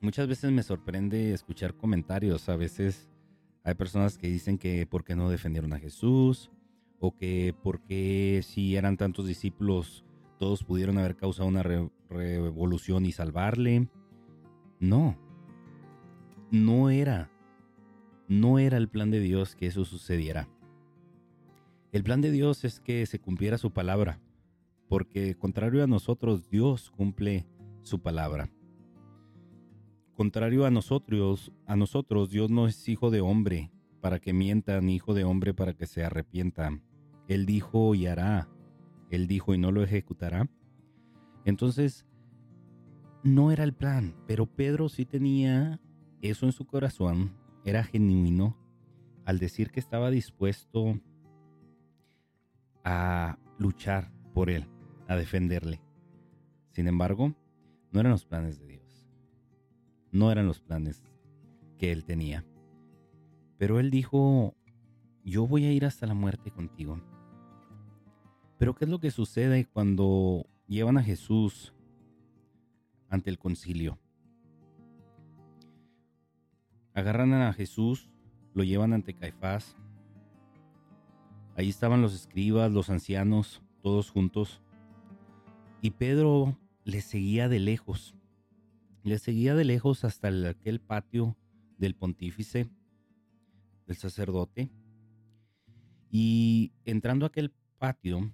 Muchas 0.00 0.26
veces 0.26 0.50
me 0.50 0.62
sorprende 0.62 1.34
escuchar 1.34 1.74
comentarios. 1.74 2.48
A 2.48 2.56
veces 2.56 3.10
hay 3.62 3.74
personas 3.74 4.16
que 4.16 4.28
dicen 4.28 4.56
que 4.56 4.86
por 4.86 5.04
qué 5.04 5.14
no 5.16 5.28
defendieron 5.28 5.74
a 5.74 5.78
Jesús, 5.78 6.50
o 6.98 7.14
que 7.14 7.54
porque 7.62 8.40
si 8.42 8.74
eran 8.74 8.96
tantos 8.96 9.26
discípulos 9.26 10.02
todos 10.38 10.64
pudieron 10.64 10.96
haber 10.96 11.14
causado 11.14 11.46
una 11.46 11.62
revolución 12.08 13.04
y 13.04 13.12
salvarle. 13.12 13.86
No, 14.80 15.18
no 16.50 16.88
era, 16.88 17.30
no 18.28 18.58
era 18.58 18.78
el 18.78 18.88
plan 18.88 19.10
de 19.10 19.20
Dios 19.20 19.54
que 19.56 19.66
eso 19.66 19.84
sucediera. 19.84 20.48
El 21.92 22.04
plan 22.04 22.22
de 22.22 22.30
Dios 22.30 22.64
es 22.64 22.80
que 22.80 23.04
se 23.04 23.18
cumpliera 23.18 23.58
su 23.58 23.70
palabra, 23.70 24.18
porque 24.88 25.34
contrario 25.34 25.84
a 25.84 25.86
nosotros, 25.86 26.48
Dios 26.48 26.90
cumple 26.90 27.46
su 27.82 28.00
palabra. 28.00 28.50
Contrario 30.14 30.64
a 30.64 30.70
nosotros, 30.70 31.52
a 31.66 31.76
nosotros, 31.76 32.30
Dios 32.30 32.50
no 32.50 32.66
es 32.66 32.88
hijo 32.88 33.10
de 33.10 33.20
hombre 33.20 33.70
para 34.00 34.20
que 34.20 34.32
mienta, 34.32 34.80
ni 34.80 34.94
hijo 34.94 35.12
de 35.12 35.24
hombre 35.24 35.52
para 35.52 35.74
que 35.74 35.86
se 35.86 36.02
arrepienta. 36.02 36.80
Él 37.28 37.44
dijo 37.44 37.94
y 37.94 38.06
hará. 38.06 38.48
Él 39.10 39.26
dijo 39.26 39.52
y 39.52 39.58
no 39.58 39.70
lo 39.70 39.82
ejecutará. 39.82 40.48
Entonces, 41.44 42.06
no 43.22 43.52
era 43.52 43.64
el 43.64 43.74
plan, 43.74 44.16
pero 44.26 44.46
Pedro 44.46 44.88
sí 44.88 45.04
tenía 45.04 45.78
eso 46.22 46.46
en 46.46 46.52
su 46.52 46.64
corazón, 46.64 47.36
era 47.66 47.84
genuino 47.84 48.56
al 49.26 49.38
decir 49.38 49.70
que 49.70 49.80
estaba 49.80 50.10
dispuesto 50.10 50.98
a 52.84 53.38
luchar 53.58 54.10
por 54.34 54.50
él, 54.50 54.66
a 55.08 55.16
defenderle. 55.16 55.80
Sin 56.70 56.88
embargo, 56.88 57.34
no 57.90 58.00
eran 58.00 58.12
los 58.12 58.24
planes 58.24 58.58
de 58.58 58.66
Dios. 58.66 59.06
No 60.10 60.30
eran 60.30 60.46
los 60.46 60.60
planes 60.60 61.02
que 61.78 61.92
él 61.92 62.04
tenía. 62.04 62.44
Pero 63.58 63.78
él 63.78 63.90
dijo, 63.90 64.54
yo 65.24 65.46
voy 65.46 65.64
a 65.66 65.72
ir 65.72 65.84
hasta 65.84 66.06
la 66.06 66.14
muerte 66.14 66.50
contigo. 66.50 67.00
Pero 68.58 68.74
¿qué 68.74 68.84
es 68.84 68.90
lo 68.90 69.00
que 69.00 69.10
sucede 69.10 69.66
cuando 69.66 70.46
llevan 70.66 70.98
a 70.98 71.02
Jesús 71.02 71.74
ante 73.08 73.30
el 73.30 73.38
concilio? 73.38 73.98
Agarran 76.94 77.32
a 77.32 77.52
Jesús, 77.52 78.10
lo 78.54 78.64
llevan 78.64 78.92
ante 78.92 79.14
Caifás. 79.14 79.76
Ahí 81.56 81.68
estaban 81.68 82.02
los 82.02 82.14
escribas, 82.14 82.72
los 82.72 82.88
ancianos, 82.90 83.62
todos 83.82 84.10
juntos. 84.10 84.60
Y 85.80 85.90
Pedro 85.90 86.58
le 86.84 87.00
seguía 87.00 87.48
de 87.48 87.58
lejos. 87.58 88.14
Le 89.02 89.18
seguía 89.18 89.54
de 89.54 89.64
lejos 89.64 90.04
hasta 90.04 90.28
aquel 90.48 90.80
patio 90.80 91.36
del 91.78 91.94
pontífice, 91.94 92.70
del 93.86 93.96
sacerdote. 93.96 94.70
Y 96.10 96.72
entrando 96.84 97.26
a 97.26 97.28
aquel 97.28 97.52
patio, 97.78 98.32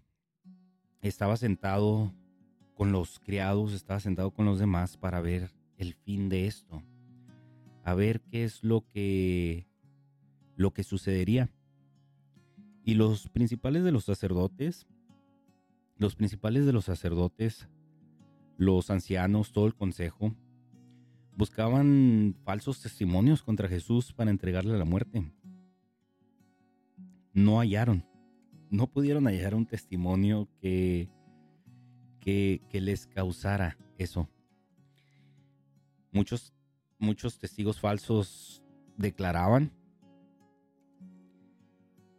estaba 1.00 1.36
sentado 1.36 2.12
con 2.74 2.92
los 2.92 3.18
criados, 3.18 3.72
estaba 3.72 3.98
sentado 3.98 4.30
con 4.30 4.46
los 4.46 4.58
demás 4.58 4.96
para 4.96 5.20
ver 5.20 5.50
el 5.78 5.94
fin 5.94 6.28
de 6.28 6.46
esto, 6.46 6.82
a 7.84 7.94
ver 7.94 8.20
qué 8.20 8.44
es 8.44 8.62
lo 8.62 8.86
que 8.86 9.66
lo 10.56 10.72
que 10.72 10.82
sucedería. 10.82 11.50
Y 12.88 12.94
los 12.94 13.28
principales 13.28 13.84
de 13.84 13.92
los 13.92 14.04
sacerdotes, 14.04 14.86
los 15.98 16.16
principales 16.16 16.64
de 16.64 16.72
los 16.72 16.86
sacerdotes, 16.86 17.68
los 18.56 18.90
ancianos, 18.90 19.52
todo 19.52 19.66
el 19.66 19.74
consejo, 19.74 20.34
buscaban 21.36 22.34
falsos 22.44 22.80
testimonios 22.80 23.42
contra 23.42 23.68
Jesús 23.68 24.14
para 24.14 24.30
entregarle 24.30 24.74
a 24.74 24.78
la 24.78 24.86
muerte. 24.86 25.30
No 27.34 27.58
hallaron 27.58 28.08
no 28.70 28.86
pudieron 28.86 29.26
hallar 29.26 29.54
un 29.54 29.66
testimonio 29.66 30.48
que, 30.60 31.08
que, 32.20 32.60
les 32.72 33.06
causara 33.06 33.78
eso. 33.96 34.28
Muchos, 36.12 36.52
muchos 36.98 37.38
testigos 37.38 37.80
falsos 37.80 38.62
declaraban, 38.96 39.72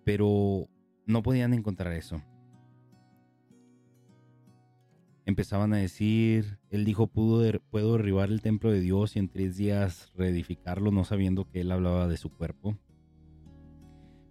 pero 0.09 0.67
no 1.05 1.21
podían 1.21 1.53
encontrar 1.53 1.93
eso. 1.93 2.19
Empezaban 5.27 5.71
a 5.71 5.77
decir, 5.77 6.57
él 6.71 6.83
dijo, 6.83 7.05
pudo, 7.05 7.59
puedo 7.69 7.95
derribar 7.95 8.31
el 8.31 8.41
templo 8.41 8.71
de 8.71 8.79
Dios 8.79 9.15
y 9.15 9.19
en 9.19 9.29
tres 9.29 9.55
días 9.55 10.11
reedificarlo, 10.15 10.89
no 10.89 11.03
sabiendo 11.03 11.47
que 11.47 11.61
él 11.61 11.71
hablaba 11.71 12.07
de 12.07 12.17
su 12.17 12.31
cuerpo. 12.31 12.75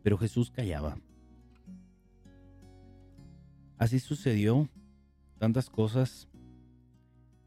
Pero 0.03 0.19
Jesús 0.19 0.51
callaba. 0.51 0.99
Así 3.77 4.01
sucedió 4.01 4.69
tantas 5.39 5.71
cosas 5.71 6.29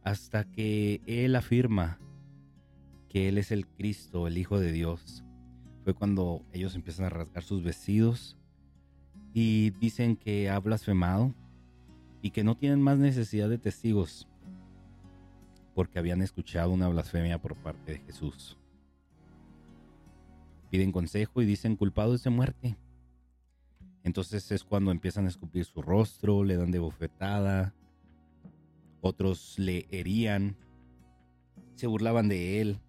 hasta 0.04 0.50
que 0.50 1.02
Él 1.06 1.36
afirma 1.36 2.00
que 3.10 3.28
Él 3.28 3.38
es 3.38 3.52
el 3.52 3.68
Cristo, 3.68 4.26
el 4.26 4.38
Hijo 4.38 4.58
de 4.58 4.72
Dios. 4.72 5.26
Fue 5.84 5.94
cuando 5.94 6.46
ellos 6.54 6.76
empiezan 6.76 7.06
a 7.06 7.10
rasgar 7.10 7.44
sus 7.44 7.64
vestidos 7.64 8.38
y 9.34 9.72
dicen 9.72 10.16
que 10.16 10.50
ha 10.50 10.60
blasfemado 10.60 11.34
y 12.22 12.32
que 12.32 12.44
no 12.44 12.56
tienen 12.56 12.82
más 12.82 12.98
necesidad 12.98 13.50
de 13.50 13.58
testigos 13.58 14.28
porque 15.74 16.00
habían 16.00 16.22
escuchado 16.22 16.72
una 16.72 16.90
blasfemia 16.90 17.42
por 17.42 17.56
parte 17.56 17.94
de 17.94 18.00
Jesús. 18.00 18.58
Piden 20.70 20.92
consejo 20.92 21.42
y 21.42 21.46
dicen 21.46 21.76
culpados 21.76 22.24
de 22.24 22.30
muerte. 22.30 22.78
Entonces 24.04 24.52
es 24.52 24.64
cuando 24.64 24.92
empiezan 24.92 25.26
a 25.26 25.30
escupir 25.30 25.66
su 25.66 25.82
rostro, 25.82 26.44
le 26.44 26.56
dan 26.56 26.72
de 26.72 26.80
bofetada, 26.80 27.74
otros 29.02 29.58
le 29.58 29.88
herían, 29.92 30.56
se 31.76 31.88
burlaban 31.88 32.28
de 32.28 32.62
él 32.62 32.80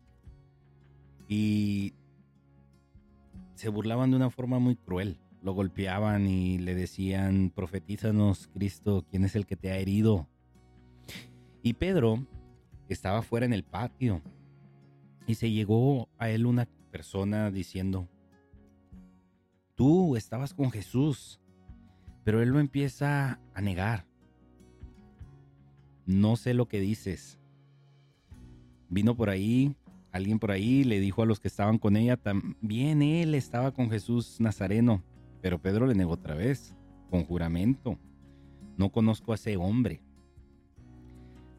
y 1.28 1.94
se 3.62 3.68
burlaban 3.68 4.10
de 4.10 4.16
una 4.16 4.28
forma 4.28 4.58
muy 4.58 4.74
cruel. 4.74 5.20
Lo 5.40 5.52
golpeaban 5.52 6.26
y 6.26 6.58
le 6.58 6.74
decían, 6.74 7.52
profetízanos, 7.54 8.48
Cristo, 8.48 9.06
¿quién 9.08 9.24
es 9.24 9.36
el 9.36 9.46
que 9.46 9.54
te 9.54 9.70
ha 9.70 9.76
herido? 9.76 10.28
Y 11.62 11.74
Pedro 11.74 12.26
estaba 12.88 13.22
fuera 13.22 13.46
en 13.46 13.52
el 13.52 13.62
patio 13.62 14.20
y 15.28 15.36
se 15.36 15.52
llegó 15.52 16.08
a 16.18 16.28
él 16.28 16.44
una 16.44 16.66
persona 16.90 17.52
diciendo, 17.52 18.08
tú 19.76 20.16
estabas 20.16 20.54
con 20.54 20.72
Jesús, 20.72 21.40
pero 22.24 22.42
él 22.42 22.48
lo 22.48 22.58
empieza 22.58 23.40
a 23.54 23.60
negar. 23.60 24.08
No 26.04 26.34
sé 26.34 26.52
lo 26.52 26.66
que 26.66 26.80
dices. 26.80 27.38
Vino 28.88 29.16
por 29.16 29.30
ahí, 29.30 29.76
alguien 30.12 30.38
por 30.38 30.50
ahí 30.50 30.84
le 30.84 31.00
dijo 31.00 31.22
a 31.22 31.26
los 31.26 31.40
que 31.40 31.48
estaban 31.48 31.78
con 31.78 31.96
ella, 31.96 32.16
también 32.16 33.02
él 33.02 33.34
estaba 33.34 33.72
con 33.72 33.90
Jesús 33.90 34.40
Nazareno, 34.40 35.02
pero 35.40 35.60
Pedro 35.60 35.86
le 35.86 35.94
negó 35.94 36.12
otra 36.12 36.34
vez, 36.34 36.76
con 37.10 37.24
juramento. 37.24 37.98
No 38.76 38.90
conozco 38.90 39.32
a 39.32 39.34
ese 39.34 39.56
hombre. 39.56 40.00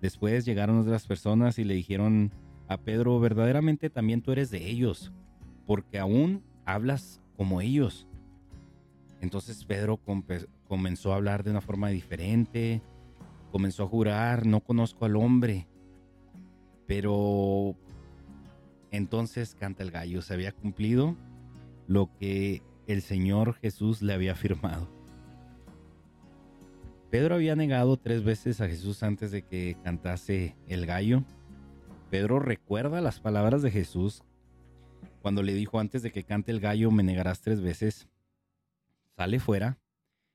Después 0.01 0.45
llegaron 0.45 0.79
otras 0.79 1.07
personas 1.07 1.57
y 1.59 1.63
le 1.63 1.73
dijeron 1.73 2.31
a 2.67 2.77
Pedro, 2.77 3.19
verdaderamente 3.19 3.89
también 3.89 4.21
tú 4.21 4.31
eres 4.31 4.49
de 4.51 4.69
ellos, 4.69 5.11
porque 5.65 5.99
aún 5.99 6.43
hablas 6.65 7.21
como 7.35 7.61
ellos. 7.61 8.07
Entonces 9.21 9.63
Pedro 9.65 9.99
comenzó 10.67 11.13
a 11.13 11.15
hablar 11.15 11.43
de 11.43 11.51
una 11.51 11.61
forma 11.61 11.89
diferente, 11.89 12.81
comenzó 13.51 13.83
a 13.83 13.87
jurar, 13.87 14.45
no 14.45 14.59
conozco 14.59 15.05
al 15.05 15.15
hombre, 15.15 15.67
pero 16.85 17.75
entonces 18.93 19.55
canta 19.55 19.83
el 19.83 19.91
gallo, 19.91 20.21
se 20.21 20.35
había 20.35 20.51
cumplido 20.53 21.17
lo 21.87 22.15
que 22.19 22.61
el 22.87 23.01
Señor 23.01 23.55
Jesús 23.55 24.01
le 24.01 24.13
había 24.13 24.33
afirmado. 24.33 24.87
Pedro 27.09 27.35
había 27.35 27.55
negado 27.55 27.97
tres 27.97 28.23
veces 28.23 28.61
a 28.61 28.67
Jesús 28.67 29.03
antes 29.03 29.31
de 29.31 29.41
que 29.41 29.77
cantase 29.83 30.55
el 30.67 30.85
gallo. 30.85 31.23
Pedro 32.09 32.39
recuerda 32.39 33.01
las 33.01 33.19
palabras 33.19 33.63
de 33.63 33.71
Jesús 33.71 34.23
cuando 35.23 35.41
le 35.41 35.53
dijo 35.53 35.79
antes 35.79 36.03
de 36.03 36.11
que 36.11 36.23
cante 36.23 36.51
el 36.51 36.59
gallo 36.59 36.91
me 36.91 37.01
negarás 37.01 37.41
tres 37.41 37.61
veces, 37.61 38.07
sale 39.15 39.39
fuera 39.39 39.79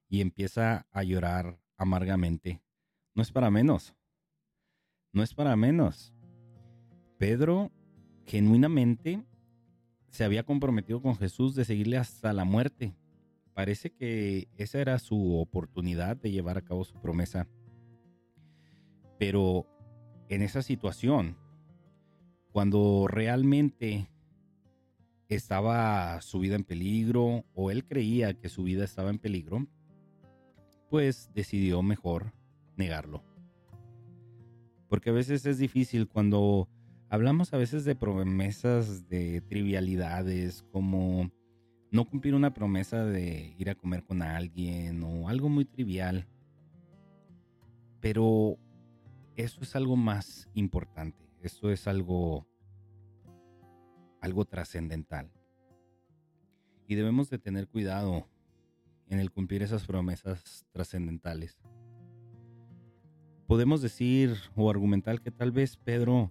y 0.09 0.21
empieza 0.21 0.87
a 0.91 1.03
llorar 1.05 1.61
amargamente. 1.77 2.61
No 3.15 3.23
es 3.23 3.31
para 3.31 3.51
menos. 3.51 3.95
No 5.13 5.23
es 5.23 5.33
para 5.35 5.55
menos. 5.57 6.13
Pedro 7.19 7.71
genuinamente 8.29 9.25
se 10.11 10.23
había 10.23 10.45
comprometido 10.45 11.01
con 11.01 11.17
Jesús 11.17 11.55
de 11.55 11.65
seguirle 11.65 11.97
hasta 11.97 12.33
la 12.35 12.45
muerte. 12.45 12.95
Parece 13.55 13.91
que 13.91 14.49
esa 14.57 14.81
era 14.81 14.99
su 14.99 15.39
oportunidad 15.39 16.17
de 16.17 16.31
llevar 16.31 16.59
a 16.59 16.63
cabo 16.63 16.85
su 16.85 17.01
promesa. 17.01 17.49
Pero 19.19 19.67
en 20.29 20.43
esa 20.43 20.63
situación, 20.63 21.37
cuando 22.53 23.07
realmente 23.09 24.09
estaba 25.29 26.21
su 26.21 26.39
vida 26.39 26.55
en 26.55 26.65
peligro 26.65 27.45
o 27.55 27.71
él 27.71 27.85
creía 27.85 28.35
que 28.35 28.49
su 28.51 28.63
vida 28.63 28.85
estaba 28.85 29.11
en 29.11 29.19
peligro, 29.19 29.67
pues 30.91 31.31
decidió 31.35 31.83
mejor 31.83 32.35
negarlo. 32.77 33.25
Porque 34.89 35.11
a 35.11 35.15
veces 35.15 35.47
es 35.47 35.59
difícil 35.59 36.09
cuando 36.09 36.69
Hablamos 37.11 37.55
a 37.55 37.57
veces 37.57 37.87
de 37.87 37.95
promesas 37.95 39.09
de 39.09 39.41
trivialidades 39.41 40.63
como 40.71 41.31
no 41.91 42.05
cumplir 42.05 42.35
una 42.35 42.53
promesa 42.53 43.03
de 43.03 43.55
ir 43.59 43.71
a 43.71 43.75
comer 43.75 44.05
con 44.05 44.21
alguien 44.21 45.03
o 45.03 45.31
algo 45.31 45.49
muy 45.49 45.65
trivial. 45.65 46.27
Pero 48.01 48.59
eso 49.37 49.63
es 49.63 49.75
algo 49.75 49.97
más 49.97 50.51
importante, 50.53 51.25
eso 51.41 51.71
es 51.71 51.89
algo 51.89 52.47
algo 54.21 54.45
trascendental. 54.45 55.31
Y 56.89 56.95
debemos 56.95 57.31
de 57.31 57.39
tener 57.39 57.69
cuidado 57.69 58.29
en 59.09 59.19
el 59.19 59.31
cumplir 59.31 59.63
esas 59.63 59.87
promesas 59.87 60.67
trascendentales. 60.73 61.59
Podemos 63.47 63.81
decir 63.81 64.37
o 64.57 64.69
argumentar 64.69 65.23
que 65.23 65.31
tal 65.31 65.53
vez 65.53 65.79
Pedro 65.79 66.31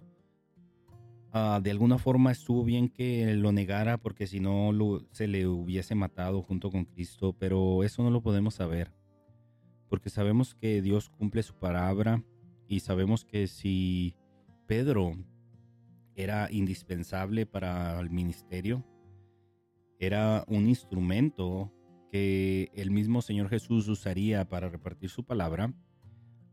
ah, 1.32 1.60
de 1.62 1.70
alguna 1.70 1.98
forma 1.98 2.32
estuvo 2.32 2.64
bien 2.64 2.88
que 2.88 3.34
lo 3.34 3.52
negara 3.52 3.98
porque 3.98 4.26
si 4.26 4.40
no 4.40 4.72
se 5.12 5.28
le 5.28 5.46
hubiese 5.46 5.94
matado 5.94 6.42
junto 6.42 6.70
con 6.70 6.84
Cristo, 6.84 7.34
pero 7.38 7.84
eso 7.84 8.02
no 8.02 8.10
lo 8.10 8.22
podemos 8.22 8.54
saber. 8.54 8.92
Porque 9.88 10.10
sabemos 10.10 10.54
que 10.54 10.82
Dios 10.82 11.08
cumple 11.08 11.42
su 11.42 11.54
palabra 11.54 12.22
y 12.66 12.80
sabemos 12.80 13.24
que 13.24 13.46
si 13.46 14.14
Pedro 14.66 15.16
era 16.14 16.48
indispensable 16.50 17.46
para 17.46 17.98
el 18.00 18.10
ministerio, 18.10 18.84
era 19.98 20.44
un 20.46 20.68
instrumento 20.68 21.72
que 22.10 22.70
el 22.74 22.90
mismo 22.90 23.22
Señor 23.22 23.48
Jesús 23.48 23.88
usaría 23.88 24.48
para 24.48 24.68
repartir 24.68 25.10
su 25.10 25.24
palabra, 25.24 25.72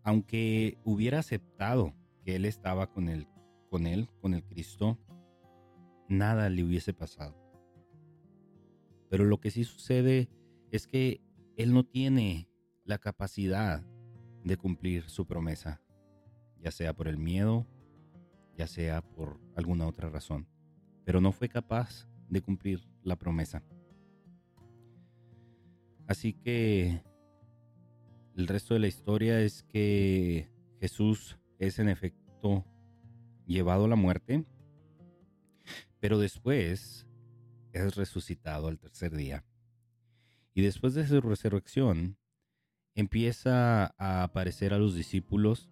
aunque 0.03 0.77
hubiera 0.83 1.19
aceptado 1.19 1.93
que 2.23 2.35
él 2.35 2.45
estaba 2.45 2.91
con 2.91 3.09
él, 3.09 3.27
con 3.69 3.87
él, 3.87 4.09
con 4.21 4.33
el 4.33 4.43
Cristo, 4.43 4.97
nada 6.07 6.49
le 6.49 6.63
hubiese 6.63 6.93
pasado. 6.93 7.35
Pero 9.09 9.25
lo 9.25 9.39
que 9.39 9.51
sí 9.51 9.63
sucede 9.63 10.29
es 10.71 10.87
que 10.87 11.21
él 11.57 11.73
no 11.73 11.85
tiene 11.85 12.49
la 12.83 12.97
capacidad 12.97 13.83
de 14.43 14.57
cumplir 14.57 15.09
su 15.09 15.25
promesa, 15.25 15.81
ya 16.59 16.71
sea 16.71 16.93
por 16.93 17.07
el 17.07 17.17
miedo, 17.17 17.65
ya 18.57 18.67
sea 18.67 19.01
por 19.01 19.39
alguna 19.55 19.87
otra 19.87 20.09
razón, 20.09 20.47
pero 21.03 21.21
no 21.21 21.31
fue 21.31 21.49
capaz 21.49 22.07
de 22.29 22.41
cumplir 22.41 22.87
la 23.03 23.15
promesa. 23.15 23.63
Así 26.07 26.33
que 26.33 27.01
el 28.35 28.47
resto 28.47 28.73
de 28.73 28.79
la 28.81 28.87
historia 28.87 29.41
es 29.41 29.63
que 29.63 30.49
Jesús 30.79 31.39
es 31.57 31.79
en 31.79 31.89
efecto 31.89 32.65
llevado 33.45 33.85
a 33.85 33.87
la 33.89 33.95
muerte, 33.95 34.45
pero 35.99 36.19
después 36.19 37.07
es 37.73 37.95
resucitado 37.95 38.67
al 38.67 38.79
tercer 38.79 39.15
día. 39.15 39.43
Y 40.53 40.61
después 40.61 40.93
de 40.93 41.07
su 41.07 41.19
resurrección, 41.21 42.17
empieza 42.95 43.93
a 43.97 44.23
aparecer 44.23 44.73
a 44.73 44.79
los 44.79 44.95
discípulos 44.95 45.69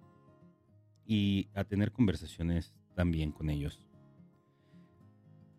y 1.06 1.50
a 1.54 1.64
tener 1.64 1.92
conversaciones 1.92 2.74
también 2.96 3.32
con 3.32 3.50
ellos. 3.50 3.88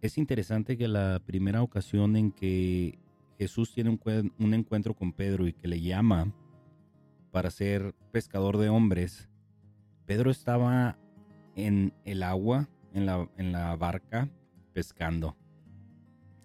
Es 0.00 0.18
interesante 0.18 0.76
que 0.76 0.86
la 0.86 1.20
primera 1.24 1.62
ocasión 1.62 2.16
en 2.16 2.30
que 2.30 2.98
Jesús 3.38 3.72
tiene 3.72 3.98
un, 4.38 4.54
encuentro 4.54 4.94
con 4.94 5.12
Pedro 5.12 5.46
y 5.46 5.54
que 5.54 5.66
le 5.66 5.80
llama 5.80 6.32
para 7.30 7.50
ser 7.50 7.94
pescador 8.12 8.58
de 8.58 8.68
hombres, 8.68 9.28
Pedro 10.06 10.30
estaba 10.30 10.98
en 11.56 11.92
el 12.04 12.22
agua, 12.22 12.68
en 12.92 13.06
la, 13.06 13.28
en 13.36 13.52
la 13.52 13.74
barca, 13.76 14.28
pescando. 14.72 15.36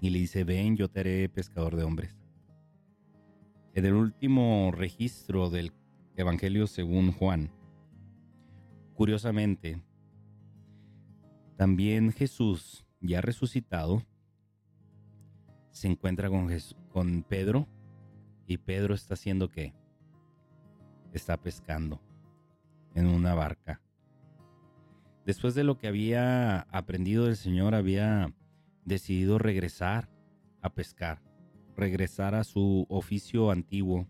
Y 0.01 0.09
le 0.09 0.19
dice, 0.19 0.43
ven, 0.43 0.77
yo 0.77 0.89
te 0.89 1.01
haré 1.01 1.29
pescador 1.29 1.75
de 1.75 1.83
hombres. 1.83 2.17
En 3.73 3.85
el 3.85 3.93
último 3.93 4.71
registro 4.71 5.49
del 5.49 5.73
Evangelio 6.15 6.67
según 6.67 7.11
Juan, 7.11 7.51
curiosamente, 8.93 9.81
también 11.55 12.11
Jesús, 12.11 12.85
ya 13.01 13.21
resucitado, 13.21 14.03
se 15.71 15.87
encuentra 15.87 16.29
con, 16.29 16.49
con 16.89 17.23
Pedro 17.23 17.67
y 18.45 18.57
Pedro 18.57 18.93
está 18.93 19.13
haciendo 19.13 19.49
qué? 19.49 19.73
Está 21.13 21.37
pescando 21.37 22.01
en 22.95 23.07
una 23.07 23.33
barca. 23.33 23.81
Después 25.29 25.53
de 25.53 25.63
lo 25.63 25.77
que 25.77 25.87
había 25.87 26.61
aprendido 26.71 27.25
del 27.25 27.35
Señor, 27.35 27.75
había 27.75 28.33
decidido 28.83 29.37
regresar 29.37 30.09
a 30.59 30.73
pescar, 30.73 31.21
regresar 31.77 32.33
a 32.33 32.43
su 32.43 32.87
oficio 32.89 33.51
antiguo, 33.51 34.07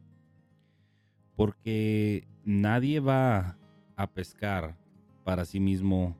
porque 1.36 2.26
nadie 2.46 3.02
va 3.02 3.58
a 3.98 4.08
pescar 4.08 4.78
para 5.26 5.44
sí 5.44 5.60
mismo 5.60 6.16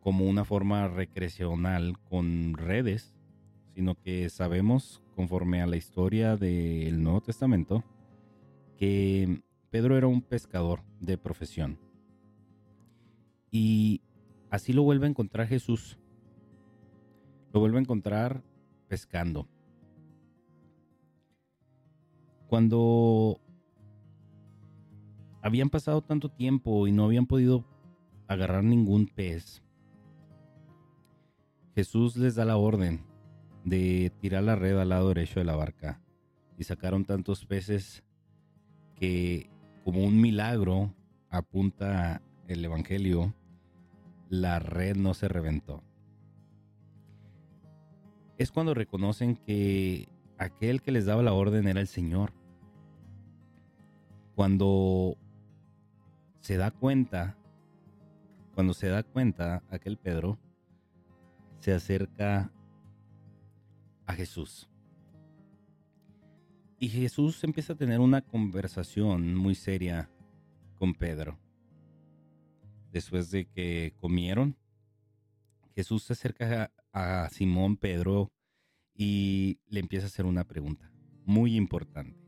como 0.00 0.28
una 0.28 0.44
forma 0.44 0.88
recreacional 0.88 1.96
con 2.10 2.54
redes, 2.54 3.14
sino 3.76 3.94
que 3.94 4.28
sabemos, 4.28 5.04
conforme 5.14 5.62
a 5.62 5.68
la 5.68 5.76
historia 5.76 6.36
del 6.36 7.00
Nuevo 7.00 7.20
Testamento, 7.20 7.84
que 8.76 9.40
Pedro 9.70 9.96
era 9.96 10.08
un 10.08 10.20
pescador 10.20 10.82
de 10.98 11.16
profesión. 11.16 11.78
Y 13.52 14.00
así 14.50 14.72
lo 14.72 14.82
vuelve 14.82 15.06
a 15.06 15.10
encontrar 15.10 15.46
Jesús. 15.46 15.98
Lo 17.52 17.60
vuelve 17.60 17.78
a 17.78 17.82
encontrar 17.82 18.42
pescando. 18.88 19.46
Cuando 22.48 23.40
habían 25.42 25.70
pasado 25.70 26.02
tanto 26.02 26.30
tiempo 26.30 26.86
y 26.86 26.92
no 26.92 27.04
habían 27.04 27.26
podido 27.26 27.64
agarrar 28.26 28.64
ningún 28.64 29.06
pez, 29.06 29.62
Jesús 31.74 32.16
les 32.16 32.34
da 32.34 32.44
la 32.44 32.56
orden 32.56 33.04
de 33.64 34.12
tirar 34.20 34.42
la 34.42 34.56
red 34.56 34.78
al 34.78 34.88
lado 34.90 35.08
derecho 35.08 35.40
de 35.40 35.44
la 35.44 35.56
barca 35.56 36.02
y 36.58 36.64
sacaron 36.64 37.04
tantos 37.04 37.44
peces 37.46 38.02
que 38.94 39.50
como 39.84 40.04
un 40.04 40.20
milagro 40.20 40.94
apunta 41.30 42.22
el 42.48 42.64
Evangelio, 42.64 43.34
la 44.32 44.58
red 44.58 44.96
no 44.96 45.12
se 45.12 45.28
reventó. 45.28 45.82
Es 48.38 48.50
cuando 48.50 48.72
reconocen 48.72 49.36
que 49.36 50.08
aquel 50.38 50.80
que 50.80 50.90
les 50.90 51.04
daba 51.04 51.22
la 51.22 51.34
orden 51.34 51.68
era 51.68 51.82
el 51.82 51.86
Señor. 51.86 52.32
Cuando 54.34 55.18
se 56.40 56.56
da 56.56 56.70
cuenta, 56.70 57.36
cuando 58.54 58.72
se 58.72 58.88
da 58.88 59.02
cuenta 59.02 59.62
aquel 59.68 59.98
Pedro, 59.98 60.38
se 61.60 61.74
acerca 61.74 62.50
a 64.06 64.14
Jesús. 64.14 64.66
Y 66.78 66.88
Jesús 66.88 67.44
empieza 67.44 67.74
a 67.74 67.76
tener 67.76 68.00
una 68.00 68.22
conversación 68.22 69.34
muy 69.34 69.54
seria 69.54 70.08
con 70.78 70.94
Pedro. 70.94 71.41
Después 72.92 73.30
de 73.30 73.46
que 73.46 73.94
comieron, 74.00 74.54
Jesús 75.74 76.02
se 76.02 76.12
acerca 76.12 76.70
a, 76.92 77.28
Simón 77.30 77.78
Pedro 77.78 78.30
y 78.94 79.58
le 79.66 79.80
empieza 79.80 80.04
a 80.04 80.08
hacer 80.08 80.26
una 80.26 80.44
pregunta 80.44 80.92
muy 81.24 81.56
importante. 81.56 82.20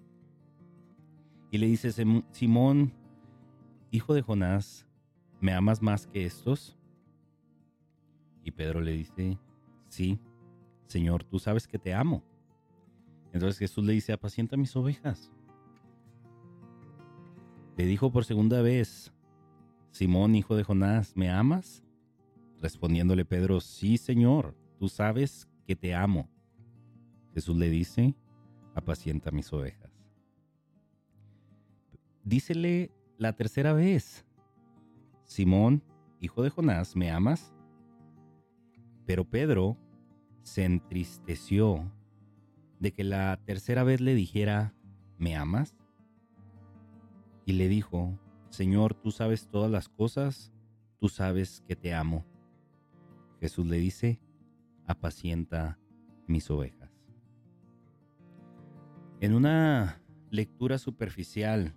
Y 1.51 1.59
le 1.59 1.67
dice, 1.67 1.93
Simón, 2.33 2.95
hijo 3.91 4.15
de 4.15 4.23
Jonás, 4.23 4.87
¿me 5.39 5.53
amas 5.53 5.83
más 5.83 6.07
que 6.07 6.25
estos? 6.25 6.79
Y 8.43 8.51
Pedro 8.51 8.81
le 8.81 8.93
dice, 8.93 9.39
sí, 9.89 10.19
Señor, 10.87 11.25
tú 11.25 11.39
sabes 11.39 11.69
que 11.69 11.79
te 11.79 11.93
amo. 11.93 12.25
Entonces 13.35 13.59
Jesús 13.59 13.85
le 13.85 13.93
dice, 13.93 14.15
apacienta 14.15 14.57
mis 14.57 14.75
ovejas. 14.75 15.31
Le 17.77 17.85
dijo 17.85 18.11
por 18.11 18.25
segunda 18.25 18.63
vez, 18.63 19.14
Simón, 19.95 20.35
hijo 20.35 20.57
de 20.57 20.65
Jonás, 20.65 21.17
¿me 21.17 21.31
amas? 21.31 21.85
Respondiéndole 22.61 23.25
Pedro, 23.25 23.61
sí, 23.61 23.97
Señor, 23.97 24.57
tú 24.77 24.89
sabes 24.89 25.49
que 25.69 25.77
te 25.77 25.95
amo. 25.95 26.29
Jesús 27.33 27.57
le 27.57 27.71
dice, 27.71 28.17
apacienta 28.75 29.31
mis 29.31 29.53
ovejas. 29.53 29.93
Dícele 32.25 32.91
la 33.19 33.35
tercera 33.35 33.73
vez, 33.73 34.27
Simón, 35.27 35.81
hijo 36.19 36.43
de 36.43 36.51
Jonás, 36.51 36.97
¿me 36.97 37.13
amas? 37.13 37.55
Pero 39.07 39.25
Pedro 39.25 39.79
se 40.43 40.65
entristeció 40.65 41.89
de 42.81 42.93
que 42.93 43.05
la 43.05 43.41
tercera 43.45 43.85
vez 43.85 44.01
le 44.01 44.17
dijera, 44.17 44.75
¿me 45.19 45.37
amas? 45.37 45.77
Y 47.47 47.53
le 47.53 47.69
dijo, 47.69 48.19
Señor, 48.55 48.95
tú 48.95 49.11
sabes 49.11 49.49
todas 49.49 49.69
las 49.69 49.89
cosas, 49.89 50.53
tú 51.01 51.09
sabes 51.09 51.65
que 51.67 51.75
te 51.75 51.93
amo. 51.93 52.25
Jesús 53.41 53.67
le 53.67 53.79
dice, 53.79 54.21
apacienta 54.87 55.81
mis 56.29 56.49
ovejas. 56.53 56.89
En 59.19 59.35
una 59.35 60.01
lectura 60.31 60.79
superficial 60.79 61.75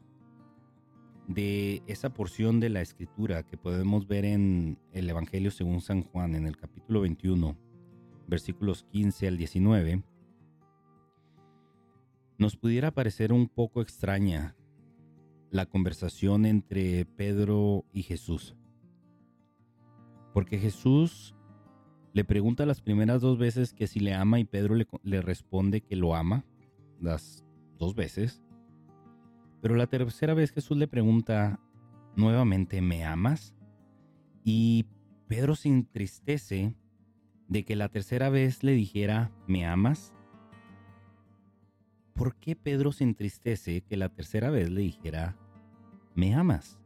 de 1.27 1.81
esa 1.87 2.13
porción 2.13 2.59
de 2.59 2.69
la 2.69 2.81
escritura 2.81 3.41
que 3.41 3.57
podemos 3.57 4.07
ver 4.07 4.25
en 4.25 4.77
el 4.91 5.09
Evangelio 5.09 5.49
según 5.49 5.81
San 5.81 6.03
Juan, 6.03 6.35
en 6.35 6.45
el 6.45 6.57
capítulo 6.57 7.01
21, 7.01 7.57
versículos 8.27 8.83
15 8.91 9.27
al 9.27 9.37
19, 9.37 10.03
nos 12.37 12.55
pudiera 12.55 12.91
parecer 12.91 13.33
un 13.33 13.49
poco 13.49 13.81
extraña 13.81 14.55
la 15.51 15.65
conversación 15.65 16.45
entre 16.45 17.05
Pedro 17.05 17.85
y 17.93 18.03
Jesús. 18.03 18.55
Porque 20.33 20.59
Jesús 20.59 21.35
le 22.13 22.23
pregunta 22.23 22.65
las 22.65 22.81
primeras 22.81 23.21
dos 23.21 23.37
veces 23.37 23.73
que 23.73 23.87
si 23.87 23.99
le 23.99 24.13
ama 24.13 24.39
y 24.39 24.45
Pedro 24.45 24.75
le, 24.75 25.21
responde 25.21 25.81
que 25.81 25.95
lo 25.95 26.15
ama, 26.15 26.45
las 26.99 27.45
dos 27.77 27.95
veces. 27.95 28.41
Pero 29.61 29.75
la 29.75 29.87
tercera 29.87 30.33
vez 30.33 30.51
Jesús 30.51 30.77
le 30.77 30.87
pregunta 30.87 31.59
nuevamente, 32.15 32.81
¿me 32.81 33.03
amas? 33.03 33.55
Y 34.43 34.85
Pedro 35.27 35.55
se 35.55 35.69
entristece 35.69 36.75
de 37.47 37.63
que 37.65 37.75
la 37.75 37.89
tercera 37.89 38.29
vez 38.29 38.63
le 38.63 38.73
dijera, 38.73 39.31
¿me 39.47 39.65
amas? 39.65 40.13
¿Por 42.17 42.35
qué 42.35 42.55
Pedro 42.55 42.91
se 42.91 43.03
entristece 43.03 43.81
que 43.81 43.95
la 43.95 44.09
tercera 44.09 44.49
vez 44.49 44.71
le 44.71 44.81
dijera, 44.81 45.37
¿me 46.15 46.33
amas? 46.33 46.79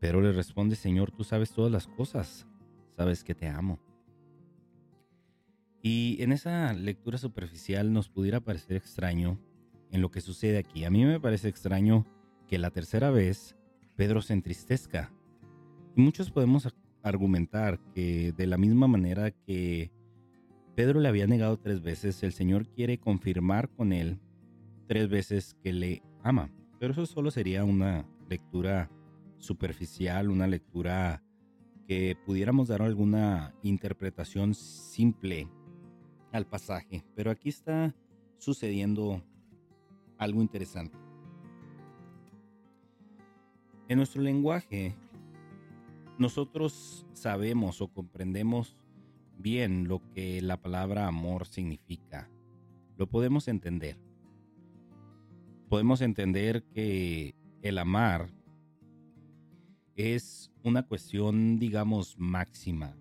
Pedro 0.00 0.22
le 0.22 0.32
responde, 0.32 0.76
Señor, 0.76 1.10
tú 1.10 1.24
sabes 1.24 1.52
todas 1.52 1.70
las 1.70 1.86
cosas, 1.86 2.46
sabes 2.96 3.22
que 3.22 3.34
te 3.34 3.46
amo. 3.46 3.78
Y 5.82 6.16
en 6.20 6.32
esa 6.32 6.72
lectura 6.72 7.18
superficial 7.18 7.92
nos 7.92 8.08
pudiera 8.08 8.40
parecer 8.40 8.78
extraño 8.78 9.38
en 9.90 10.00
lo 10.00 10.10
que 10.10 10.22
sucede 10.22 10.56
aquí. 10.56 10.86
A 10.86 10.90
mí 10.90 11.04
me 11.04 11.20
parece 11.20 11.48
extraño 11.48 12.06
que 12.48 12.56
la 12.56 12.70
tercera 12.70 13.10
vez 13.10 13.56
Pedro 13.94 14.22
se 14.22 14.32
entristezca. 14.32 15.12
Y 15.94 16.00
muchos 16.00 16.30
podemos 16.30 16.74
argumentar 17.02 17.78
que 17.94 18.32
de 18.32 18.46
la 18.46 18.56
misma 18.56 18.88
manera 18.88 19.32
que 19.32 19.92
Pedro 20.74 20.98
le 20.98 21.08
había 21.08 21.28
negado 21.28 21.56
tres 21.56 21.82
veces, 21.82 22.22
el 22.24 22.32
Señor 22.32 22.66
quiere 22.66 22.98
confirmar 22.98 23.68
con 23.70 23.92
él 23.92 24.18
tres 24.88 25.08
veces 25.08 25.54
que 25.62 25.72
le 25.72 26.02
ama. 26.22 26.50
Pero 26.80 26.92
eso 26.92 27.06
solo 27.06 27.30
sería 27.30 27.64
una 27.64 28.06
lectura 28.28 28.90
superficial, 29.38 30.30
una 30.30 30.48
lectura 30.48 31.22
que 31.86 32.16
pudiéramos 32.26 32.68
dar 32.68 32.82
alguna 32.82 33.54
interpretación 33.62 34.54
simple 34.54 35.48
al 36.32 36.46
pasaje. 36.46 37.04
Pero 37.14 37.30
aquí 37.30 37.50
está 37.50 37.94
sucediendo 38.38 39.22
algo 40.18 40.42
interesante. 40.42 40.98
En 43.86 43.98
nuestro 43.98 44.22
lenguaje, 44.22 44.96
nosotros 46.18 47.06
sabemos 47.12 47.80
o 47.80 47.88
comprendemos 47.88 48.76
bien 49.44 49.88
lo 49.88 50.00
que 50.14 50.40
la 50.40 50.56
palabra 50.56 51.06
amor 51.06 51.46
significa. 51.46 52.30
Lo 52.96 53.06
podemos 53.06 53.46
entender. 53.46 53.98
Podemos 55.68 56.00
entender 56.00 56.64
que 56.72 57.34
el 57.60 57.76
amar 57.76 58.32
es 59.96 60.50
una 60.62 60.86
cuestión, 60.86 61.58
digamos, 61.58 62.18
máxima. 62.18 62.96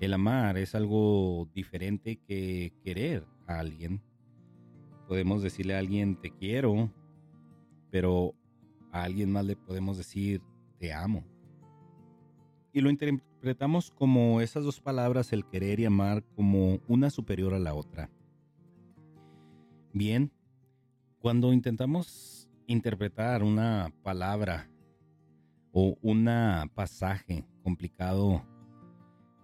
El 0.00 0.14
amar 0.14 0.56
es 0.56 0.74
algo 0.74 1.50
diferente 1.52 2.16
que 2.26 2.72
querer 2.82 3.26
a 3.46 3.58
alguien. 3.58 4.00
Podemos 5.06 5.42
decirle 5.42 5.74
a 5.74 5.80
alguien 5.80 6.18
te 6.18 6.30
quiero, 6.30 6.90
pero 7.90 8.34
a 8.90 9.02
alguien 9.02 9.30
más 9.30 9.44
le 9.44 9.54
podemos 9.54 9.98
decir 9.98 10.40
te 10.78 10.94
amo. 10.94 11.35
Y 12.76 12.82
lo 12.82 12.90
interpretamos 12.90 13.90
como 13.90 14.42
esas 14.42 14.62
dos 14.62 14.82
palabras, 14.82 15.32
el 15.32 15.46
querer 15.46 15.80
y 15.80 15.86
amar, 15.86 16.22
como 16.34 16.78
una 16.88 17.08
superior 17.08 17.54
a 17.54 17.58
la 17.58 17.72
otra. 17.72 18.10
Bien, 19.94 20.30
cuando 21.18 21.54
intentamos 21.54 22.50
interpretar 22.66 23.42
una 23.42 23.94
palabra 24.02 24.68
o 25.72 25.96
un 26.02 26.28
pasaje 26.74 27.46
complicado 27.62 28.44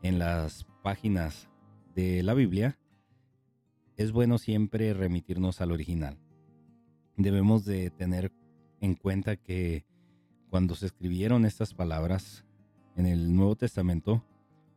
en 0.02 0.18
las 0.18 0.66
páginas 0.82 1.48
de 1.94 2.22
la 2.22 2.34
Biblia, 2.34 2.78
es 3.96 4.12
bueno 4.12 4.36
siempre 4.36 4.92
remitirnos 4.92 5.62
al 5.62 5.72
original. 5.72 6.18
Debemos 7.16 7.64
de 7.64 7.88
tener 7.88 8.30
en 8.82 8.94
cuenta 8.94 9.36
que 9.36 9.86
cuando 10.50 10.74
se 10.74 10.84
escribieron 10.84 11.46
estas 11.46 11.72
palabras, 11.72 12.44
en 12.96 13.06
el 13.06 13.34
Nuevo 13.34 13.56
Testamento 13.56 14.22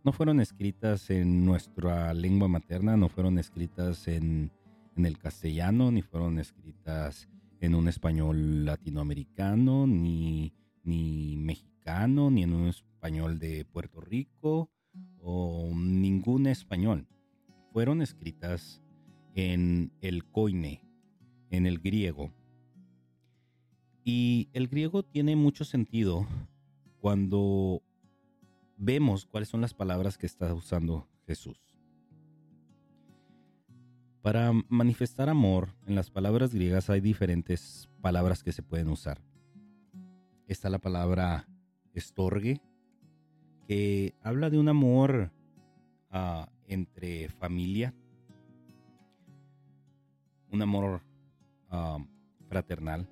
no 0.06 0.12
fueron 0.12 0.40
escritas 0.40 1.10
en 1.10 1.44
nuestra 1.46 2.14
lengua 2.14 2.48
materna, 2.48 2.96
no 2.96 3.10
fueron 3.10 3.40
escritas 3.40 4.08
en, 4.08 4.52
el 4.96 5.18
castellano, 5.18 5.92
ni 5.92 6.04
fueron 6.04 6.38
escritas 6.38 7.28
en 7.60 7.74
un 7.74 7.88
español 7.88 8.66
latinoamericano, 8.66 9.88
ni, 9.88 10.54
ni 10.84 11.36
mexicano, 11.38 12.30
ni 12.30 12.44
en 12.44 12.54
un 12.54 12.68
español 12.68 13.40
de 13.40 13.66
Puerto 13.66 14.00
Rico, 14.00 14.70
o 15.22 15.72
ningún 15.74 16.46
español. 16.46 17.08
Fueron 17.74 18.04
escritas 18.04 18.84
en 19.34 19.92
el 20.02 20.24
koine, 20.24 20.82
en 21.50 21.66
el 21.66 21.80
griego. 21.80 22.32
Y 24.04 24.50
el 24.54 24.68
griego 24.68 25.02
tiene 25.02 25.36
mucho 25.36 25.66
sentido 25.66 26.28
cuando 27.02 27.82
vemos 28.78 29.26
cuáles 29.26 29.50
son 29.50 29.62
las 29.62 29.74
palabras 29.74 30.18
que 30.18 30.26
está 30.26 30.54
usando 30.54 31.08
Jesús. 31.26 31.58
Para 34.22 34.52
manifestar 34.70 35.30
amor, 35.30 35.76
en 35.86 35.96
las 35.96 36.10
palabras 36.10 36.54
griegas 36.54 36.90
hay 36.90 37.00
diferentes 37.00 37.90
palabras 38.02 38.44
que 38.44 38.52
se 38.52 38.64
pueden 38.64 38.90
usar. 38.90 39.22
Está 40.48 40.70
la 40.70 40.80
palabra 40.80 41.48
estorgue, 41.94 42.62
que 43.68 44.16
habla 44.22 44.50
de 44.50 44.58
un 44.58 44.68
amor 44.68 45.32
ah, 46.10 46.50
entre 46.68 47.30
familia, 47.30 47.94
un 50.52 50.62
amor 50.62 51.02
ah, 51.70 52.00
fraternal. 52.48 53.08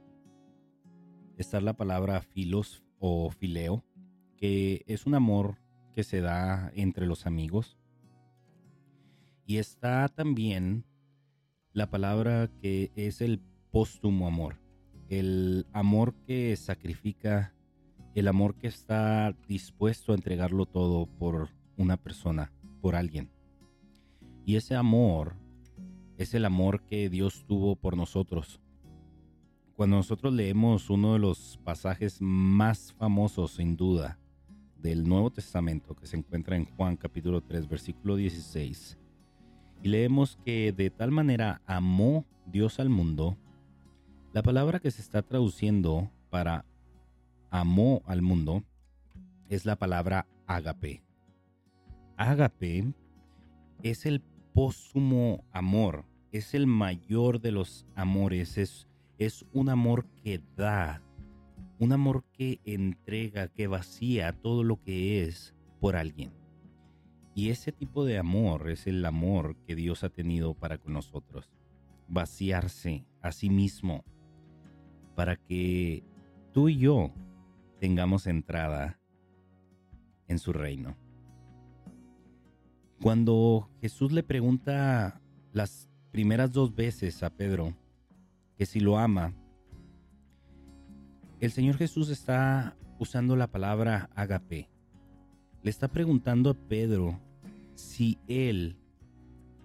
Está 1.37 1.61
la 1.61 1.73
palabra 1.73 2.21
filos 2.21 2.83
o 2.99 3.29
fileo, 3.29 3.83
es 4.43 5.05
un 5.05 5.15
amor 5.15 5.57
que 5.95 6.03
se 6.03 6.19
da 6.19 6.69
entre 6.75 7.05
los 7.05 7.25
amigos. 7.25 7.77
Y 9.45 9.57
está 9.57 10.09
también 10.09 10.85
la 11.71 11.89
palabra 11.89 12.49
que 12.61 12.91
es 12.95 13.21
el 13.21 13.39
póstumo 13.71 14.27
amor, 14.27 14.59
el 15.07 15.65
amor 15.71 16.13
que 16.25 16.55
sacrifica, 16.57 17.53
el 18.15 18.27
amor 18.27 18.55
que 18.55 18.67
está 18.67 19.31
dispuesto 19.47 20.11
a 20.11 20.15
entregarlo 20.15 20.65
todo 20.65 21.05
por 21.05 21.49
una 21.77 21.95
persona, 21.97 22.51
por 22.81 22.95
alguien. 22.95 23.31
Y 24.45 24.57
ese 24.57 24.75
amor 24.75 25.35
es 26.17 26.33
el 26.33 26.43
amor 26.43 26.83
que 26.83 27.09
Dios 27.09 27.45
tuvo 27.47 27.77
por 27.77 27.95
nosotros. 27.95 28.59
Cuando 29.75 29.95
nosotros 29.95 30.33
leemos 30.33 30.89
uno 30.89 31.13
de 31.13 31.19
los 31.19 31.59
pasajes 31.63 32.17
más 32.21 32.93
famosos, 32.93 33.53
sin 33.53 33.75
duda, 33.75 34.19
del 34.83 35.07
Nuevo 35.07 35.31
Testamento 35.31 35.95
que 35.95 36.05
se 36.05 36.17
encuentra 36.17 36.57
en 36.57 36.65
Juan 36.65 36.97
capítulo 36.97 37.41
3 37.41 37.69
versículo 37.69 38.17
16. 38.17 38.99
Y 39.81 39.87
leemos 39.87 40.37
que 40.45 40.73
de 40.73 40.89
tal 40.89 41.09
manera 41.09 41.61
amó 41.65 42.25
Dios 42.45 42.79
al 42.79 42.89
mundo. 42.89 43.37
La 44.33 44.43
palabra 44.43 44.79
que 44.79 44.91
se 44.91 45.01
está 45.01 45.21
traduciendo 45.21 46.11
para 46.29 46.65
amó 47.49 48.03
al 48.05 48.21
mundo 48.21 48.63
es 49.47 49.65
la 49.65 49.77
palabra 49.77 50.27
ágape. 50.47 51.01
Ágape 52.17 52.93
es 53.83 54.05
el 54.05 54.21
póstumo 54.53 55.45
amor, 55.51 56.05
es 56.33 56.53
el 56.53 56.67
mayor 56.67 57.39
de 57.39 57.51
los 57.51 57.85
amores, 57.95 58.57
es, 58.57 58.87
es 59.17 59.45
un 59.53 59.69
amor 59.69 60.05
que 60.23 60.41
da, 60.57 61.01
un 61.79 61.91
amor 61.91 62.23
que 62.33 62.59
entrega, 62.65 63.47
que 63.47 63.67
vacía 63.67 64.31
todo 64.33 64.63
lo 64.63 64.81
que 64.81 65.23
es 65.23 65.55
por 65.79 65.95
alguien. 65.95 66.31
Y 67.35 67.49
ese 67.49 67.71
tipo 67.71 68.05
de 68.05 68.17
amor 68.17 68.69
es 68.69 68.87
el 68.87 69.03
amor 69.05 69.55
que 69.65 69.75
Dios 69.75 70.03
ha 70.03 70.09
tenido 70.09 70.53
para 70.53 70.77
con 70.77 70.93
nosotros. 70.93 71.49
Vaciarse 72.07 73.05
a 73.21 73.31
sí 73.31 73.49
mismo 73.49 74.03
para 75.15 75.35
que 75.35 76.03
tú 76.51 76.69
y 76.69 76.77
yo 76.77 77.11
tengamos 77.79 78.27
entrada 78.27 78.99
en 80.27 80.39
su 80.39 80.53
reino. 80.53 80.95
Cuando 83.01 83.69
Jesús 83.81 84.11
le 84.11 84.23
pregunta 84.23 85.21
las 85.51 85.89
primeras 86.11 86.53
dos 86.53 86.73
veces 86.73 87.23
a 87.23 87.31
Pedro 87.31 87.73
que 88.55 88.65
si 88.65 88.79
lo 88.79 88.97
ama, 88.97 89.33
el 91.43 91.51
Señor 91.51 91.75
Jesús 91.75 92.07
está 92.07 92.77
usando 92.99 93.35
la 93.35 93.47
palabra 93.47 94.09
agape. 94.15 94.69
Le 95.61 95.69
está 95.69 95.89
preguntando 95.89 96.51
a 96.51 96.53
Pedro 96.53 97.19
si 97.75 98.17
él 98.29 98.77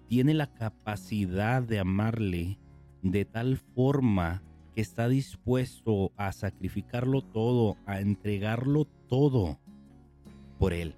tiene 0.09 0.33
la 0.33 0.47
capacidad 0.47 1.63
de 1.63 1.79
amarle 1.79 2.59
de 3.01 3.23
tal 3.23 3.55
forma 3.55 4.43
que 4.75 4.81
está 4.81 5.07
dispuesto 5.07 6.11
a 6.17 6.33
sacrificarlo 6.33 7.21
todo, 7.21 7.77
a 7.85 8.01
entregarlo 8.01 8.83
todo 9.07 9.57
por 10.57 10.73
él. 10.73 10.97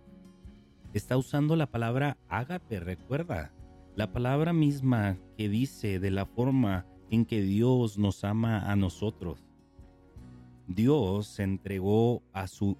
Está 0.96 1.16
usando 1.16 1.56
la 1.56 1.68
palabra 1.68 2.18
ágape, 2.28 2.80
recuerda, 2.80 3.54
la 3.96 4.12
palabra 4.12 4.52
misma 4.52 5.20
que 5.38 5.48
dice 5.48 6.00
de 6.00 6.10
la 6.10 6.26
forma 6.26 6.88
en 7.12 7.26
que 7.26 7.44
Dios 7.44 8.00
nos 8.00 8.24
ama 8.24 8.72
a 8.72 8.76
nosotros. 8.76 9.51
Dios 10.76 11.40
entregó 11.40 12.24
a 12.34 12.48
su 12.48 12.78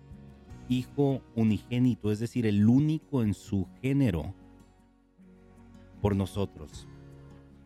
Hijo 0.70 1.22
unigénito, 1.36 2.12
es 2.12 2.20
decir, 2.20 2.46
el 2.46 2.66
único 2.70 3.24
en 3.24 3.34
su 3.34 3.68
género, 3.82 4.34
por 6.02 6.16
nosotros. 6.16 6.88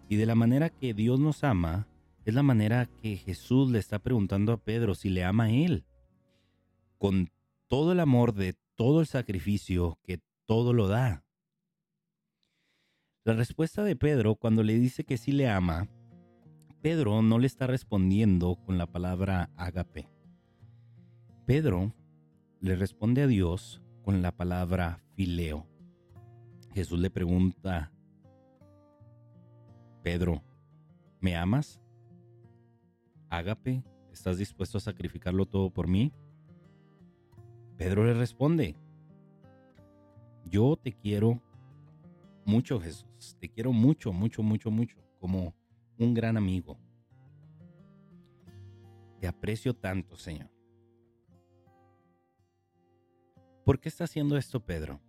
Y 0.09 0.15
de 0.15 0.25
la 0.25 0.33
manera 0.33 0.71
que 0.71 0.95
Dios 0.95 1.19
nos 1.19 1.43
ama, 1.43 1.88
es 2.25 2.33
la 2.33 2.41
manera 2.41 2.88
que 2.88 3.17
Jesús 3.17 3.69
le 3.69 3.77
está 3.77 3.99
preguntando 3.99 4.53
a 4.53 4.57
Pedro 4.57 4.95
si 4.95 5.09
le 5.09 5.23
ama 5.23 5.45
a 5.45 5.51
él. 5.51 5.85
Con 6.97 7.29
todo 7.67 7.91
el 7.91 7.99
amor 7.99 8.33
de 8.33 8.55
todo 8.75 9.01
el 9.01 9.05
sacrificio 9.05 9.99
que 10.03 10.19
todo 10.45 10.73
lo 10.73 10.88
da. 10.88 11.23
La 13.23 13.33
respuesta 13.33 13.83
de 13.83 13.95
Pedro 13.95 14.35
cuando 14.35 14.63
le 14.63 14.73
dice 14.79 15.03
que 15.03 15.17
sí 15.17 15.31
le 15.31 15.47
ama, 15.47 15.88
Pedro 16.81 17.21
no 17.21 17.39
le 17.39 17.47
está 17.47 17.67
respondiendo 17.67 18.55
con 18.65 18.77
la 18.77 18.88
palabra 18.88 19.49
ágape. 19.55 20.14
Pedro 21.45 21.93
le 22.60 22.75
responde 22.75 23.21
a 23.21 23.27
Dios 23.27 23.79
con 24.01 24.23
la 24.23 24.31
palabra 24.31 24.99
fileo. 25.13 25.67
Jesús 26.73 26.97
le 26.97 27.12
pregunta, 27.12 27.91
Pedro, 30.01 30.41
¿me 31.19 31.38
amas? 31.38 31.79
Ágape, 33.29 33.84
¿estás 34.12 34.39
dispuesto 34.39 34.79
a 34.79 34.81
sacrificarlo 34.81 35.45
todo 35.45 35.69
por 35.69 35.88
mí? 35.88 36.12
Pedro 37.77 38.05
le 38.05 38.15
responde, 38.15 38.75
yo 40.45 40.79
te 40.81 40.93
quiero 40.93 41.43
mucho 42.43 42.79
Jesús, 42.79 43.38
te 43.39 43.49
quiero 43.49 43.71
mucho, 43.71 44.12
mucho, 44.12 44.41
mucho, 44.41 44.71
mucho, 44.71 44.97
como 45.19 45.53
un 45.99 46.15
gran 46.15 46.38
amigo. 46.38 46.79
Te 49.19 49.27
aprecio 49.27 49.75
tanto, 49.75 50.17
Señor. 50.17 50.54
¿Por 53.65 53.80
qué 53.80 53.89
está 53.89 54.04
haciendo 54.04 54.38
esto 54.38 54.60
Pedro? 54.60 55.01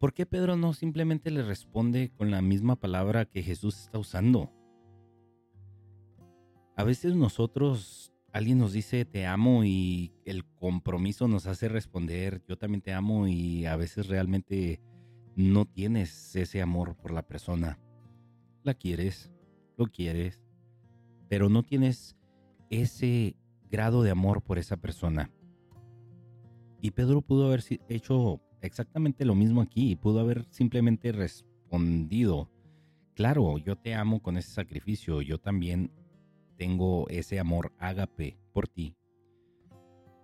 ¿Por 0.00 0.12
qué 0.12 0.26
Pedro 0.26 0.56
no 0.56 0.74
simplemente 0.74 1.30
le 1.30 1.44
responde 1.44 2.10
con 2.16 2.32
la 2.32 2.42
misma 2.42 2.74
palabra 2.74 3.26
que 3.26 3.44
Jesús 3.44 3.78
está 3.78 3.96
usando? 3.96 4.52
A 6.74 6.82
veces 6.82 7.14
nosotros, 7.14 8.12
alguien 8.32 8.58
nos 8.58 8.72
dice 8.72 9.04
te 9.04 9.24
amo 9.24 9.62
y 9.64 10.12
el 10.24 10.44
compromiso 10.46 11.28
nos 11.28 11.46
hace 11.46 11.68
responder 11.68 12.42
yo 12.48 12.58
también 12.58 12.82
te 12.82 12.92
amo 12.92 13.28
y 13.28 13.66
a 13.66 13.76
veces 13.76 14.08
realmente 14.08 14.80
no 15.36 15.64
tienes 15.64 16.34
ese 16.34 16.60
amor 16.60 16.96
por 16.96 17.12
la 17.12 17.22
persona. 17.22 17.78
La 18.64 18.74
quieres, 18.74 19.30
lo 19.76 19.86
quieres, 19.86 20.42
pero 21.28 21.48
no 21.48 21.62
tienes 21.62 22.16
ese 22.68 23.36
grado 23.70 24.02
de 24.02 24.10
amor 24.10 24.42
por 24.42 24.58
esa 24.58 24.76
persona. 24.76 25.30
Y 26.80 26.92
Pedro 26.92 27.22
pudo 27.22 27.46
haber 27.46 27.62
hecho 27.88 28.40
exactamente 28.60 29.24
lo 29.24 29.34
mismo 29.34 29.60
aquí. 29.60 29.96
Pudo 29.96 30.20
haber 30.20 30.44
simplemente 30.50 31.12
respondido, 31.12 32.50
claro, 33.14 33.58
yo 33.58 33.76
te 33.76 33.94
amo 33.94 34.22
con 34.22 34.36
ese 34.36 34.50
sacrificio, 34.50 35.22
yo 35.22 35.38
también 35.38 35.90
tengo 36.56 37.08
ese 37.08 37.38
amor 37.38 37.72
ágape 37.78 38.38
por 38.52 38.68
ti. 38.68 38.96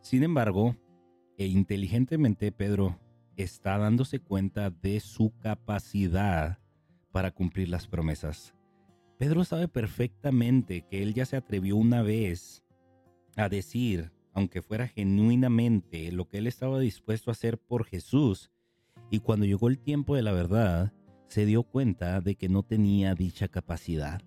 Sin 0.00 0.22
embargo, 0.22 0.76
e 1.38 1.46
inteligentemente 1.46 2.52
Pedro 2.52 3.00
está 3.36 3.78
dándose 3.78 4.20
cuenta 4.20 4.70
de 4.70 5.00
su 5.00 5.32
capacidad 5.38 6.58
para 7.10 7.30
cumplir 7.30 7.68
las 7.68 7.88
promesas. 7.88 8.54
Pedro 9.18 9.44
sabe 9.44 9.68
perfectamente 9.68 10.82
que 10.82 11.02
él 11.02 11.14
ya 11.14 11.24
se 11.24 11.36
atrevió 11.36 11.76
una 11.76 12.02
vez 12.02 12.64
a 13.36 13.48
decir 13.48 14.12
aunque 14.34 14.62
fuera 14.62 14.88
genuinamente 14.88 16.12
lo 16.12 16.26
que 16.26 16.38
él 16.38 16.46
estaba 16.46 16.80
dispuesto 16.80 17.30
a 17.30 17.32
hacer 17.32 17.58
por 17.58 17.84
Jesús, 17.84 18.50
y 19.10 19.20
cuando 19.20 19.46
llegó 19.46 19.68
el 19.68 19.78
tiempo 19.78 20.16
de 20.16 20.22
la 20.22 20.32
verdad, 20.32 20.92
se 21.28 21.46
dio 21.46 21.62
cuenta 21.62 22.20
de 22.20 22.34
que 22.34 22.48
no 22.48 22.62
tenía 22.62 23.14
dicha 23.14 23.48
capacidad. 23.48 24.20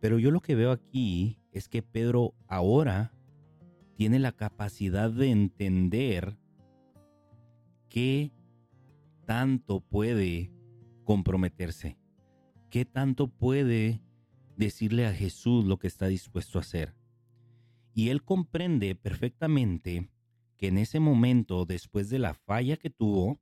Pero 0.00 0.18
yo 0.18 0.30
lo 0.30 0.40
que 0.40 0.54
veo 0.54 0.72
aquí 0.72 1.38
es 1.52 1.68
que 1.68 1.82
Pedro 1.82 2.34
ahora 2.48 3.14
tiene 3.94 4.18
la 4.18 4.32
capacidad 4.32 5.10
de 5.10 5.30
entender 5.30 6.36
qué 7.88 8.32
tanto 9.26 9.80
puede 9.80 10.50
comprometerse, 11.04 11.98
qué 12.70 12.84
tanto 12.84 13.28
puede 13.28 14.02
decirle 14.56 15.06
a 15.06 15.12
Jesús 15.12 15.64
lo 15.64 15.78
que 15.78 15.88
está 15.88 16.06
dispuesto 16.06 16.58
a 16.58 16.62
hacer. 16.62 16.94
Y 17.94 18.08
él 18.08 18.22
comprende 18.22 18.94
perfectamente 18.94 20.08
que 20.56 20.68
en 20.68 20.78
ese 20.78 21.00
momento, 21.00 21.64
después 21.64 22.08
de 22.08 22.18
la 22.18 22.34
falla 22.34 22.76
que 22.76 22.90
tuvo, 22.90 23.40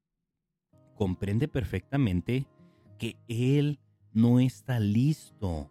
comprende 0.95 1.49
perfectamente 1.49 2.47
que 2.99 3.17
él 3.29 3.81
no 4.13 4.41
está 4.41 4.81
listo, 4.81 5.71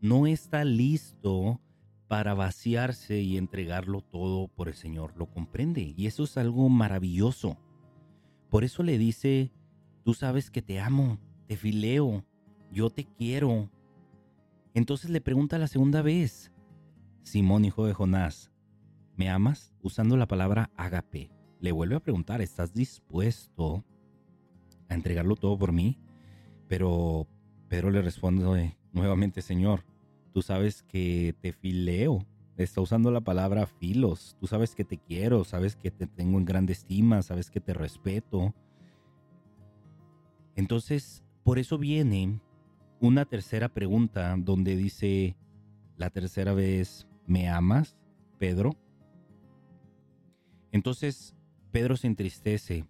no 0.00 0.26
está 0.26 0.64
listo 0.64 1.60
para 2.08 2.34
vaciarse 2.34 3.20
y 3.20 3.36
entregarlo 3.38 4.02
todo 4.02 4.48
por 4.48 4.68
el 4.68 4.74
Señor. 4.74 5.14
Lo 5.16 5.26
comprende 5.26 5.94
y 5.96 6.06
eso 6.06 6.24
es 6.24 6.36
algo 6.36 6.68
maravilloso. 6.68 7.56
Por 8.50 8.62
eso 8.62 8.82
le 8.82 8.98
dice, 8.98 9.50
tú 10.04 10.14
sabes 10.14 10.50
que 10.50 10.62
te 10.62 10.78
amo, 10.78 11.18
te 11.46 11.56
fileo, 11.56 12.24
yo 12.70 12.90
te 12.90 13.04
quiero. 13.04 13.70
Entonces 14.74 15.10
le 15.10 15.20
pregunta 15.20 15.58
la 15.58 15.66
segunda 15.66 16.02
vez, 16.02 16.52
Simón, 17.24 17.64
hijo 17.64 17.86
de 17.86 17.94
Jonás, 17.94 18.52
¿me 19.16 19.30
amas? 19.30 19.72
Usando 19.82 20.16
la 20.16 20.28
palabra 20.28 20.70
agape. 20.76 21.30
Le 21.58 21.72
vuelve 21.72 21.96
a 21.96 22.00
preguntar, 22.00 22.42
¿estás 22.42 22.74
dispuesto 22.74 23.82
a 24.88 24.94
entregarlo 24.94 25.34
todo 25.34 25.58
por 25.58 25.72
mí? 25.72 25.98
Pero 26.68 27.26
Pedro 27.68 27.90
le 27.90 28.02
responde 28.02 28.76
nuevamente, 28.92 29.40
Señor, 29.40 29.84
tú 30.32 30.42
sabes 30.42 30.82
que 30.82 31.34
te 31.40 31.52
fileo. 31.52 32.26
Está 32.58 32.82
usando 32.82 33.10
la 33.10 33.22
palabra 33.22 33.66
filos. 33.66 34.36
Tú 34.38 34.46
sabes 34.46 34.74
que 34.74 34.84
te 34.84 34.98
quiero, 34.98 35.44
sabes 35.44 35.76
que 35.76 35.90
te 35.90 36.06
tengo 36.06 36.38
en 36.38 36.44
grande 36.44 36.74
estima, 36.74 37.22
sabes 37.22 37.50
que 37.50 37.60
te 37.60 37.72
respeto. 37.72 38.54
Entonces, 40.56 41.24
por 41.42 41.58
eso 41.58 41.78
viene 41.78 42.38
una 43.00 43.24
tercera 43.24 43.70
pregunta 43.70 44.36
donde 44.38 44.76
dice 44.76 45.36
la 45.96 46.10
tercera 46.10 46.52
vez, 46.52 47.08
¿me 47.26 47.48
amas, 47.48 47.96
Pedro? 48.38 48.76
Entonces 50.72 51.34
Pedro 51.70 51.96
se 51.96 52.06
entristece 52.06 52.84